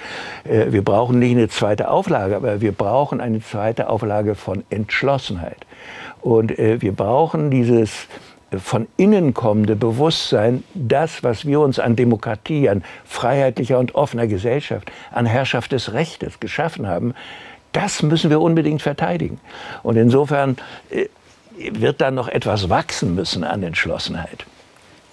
Äh, 0.44 0.72
wir 0.72 0.84
brauchen 0.84 1.20
nicht 1.20 1.32
eine 1.32 1.50
zweite 1.50 1.92
Auflage, 1.92 2.36
aber 2.36 2.62
wir 2.62 2.72
brauchen 2.72 3.22
eine 3.22 3.42
zweite 3.42 3.90
Auflage 3.90 4.34
von 4.34 4.64
Entschlossenheit. 4.72 5.68
Und 6.22 6.58
wir 6.58 6.92
brauchen 6.92 7.52
dieses 7.52 8.08
von 8.58 8.88
innen 8.98 9.34
kommende 9.34 9.76
Bewusstsein, 9.76 10.64
das, 10.74 11.24
was 11.24 11.46
wir 11.46 11.60
uns 11.60 11.80
an 11.80 11.96
Demokratie, 11.96 12.70
an 12.70 12.84
freiheitlicher 13.06 13.80
und 13.80 13.96
offener 13.96 14.28
Gesellschaft, 14.28 14.92
an 15.12 15.26
Herrschaft 15.26 15.72
des 15.72 15.94
Rechtes 15.94 16.40
geschaffen 16.40 16.88
haben, 16.88 17.14
das 17.72 18.04
müssen 18.04 18.30
wir 18.30 18.40
unbedingt 18.42 18.82
verteidigen. 18.82 19.40
Und 19.84 19.98
insofern 19.98 20.58
äh, 20.90 21.08
wird 21.58 22.02
da 22.02 22.12
noch 22.12 22.28
etwas 22.28 22.70
wachsen 22.70 23.16
müssen 23.16 23.44
an 23.44 23.64
Entschlossenheit. 23.64 24.46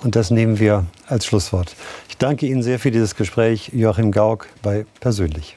Und 0.03 0.17
das 0.17 0.31
nehmen 0.31 0.59
wir 0.59 0.87
als 1.07 1.27
Schlusswort. 1.27 1.75
Ich 2.09 2.19
danke 2.19 2.47
Ihnen 2.47 2.63
sehr 2.63 2.79
für 2.79 2.91
dieses 2.91 3.15
Gespräch, 3.15 3.71
Joachim 3.73 4.11
Gauck 4.11 4.49
bei 4.63 4.85
Persönlich. 5.01 5.57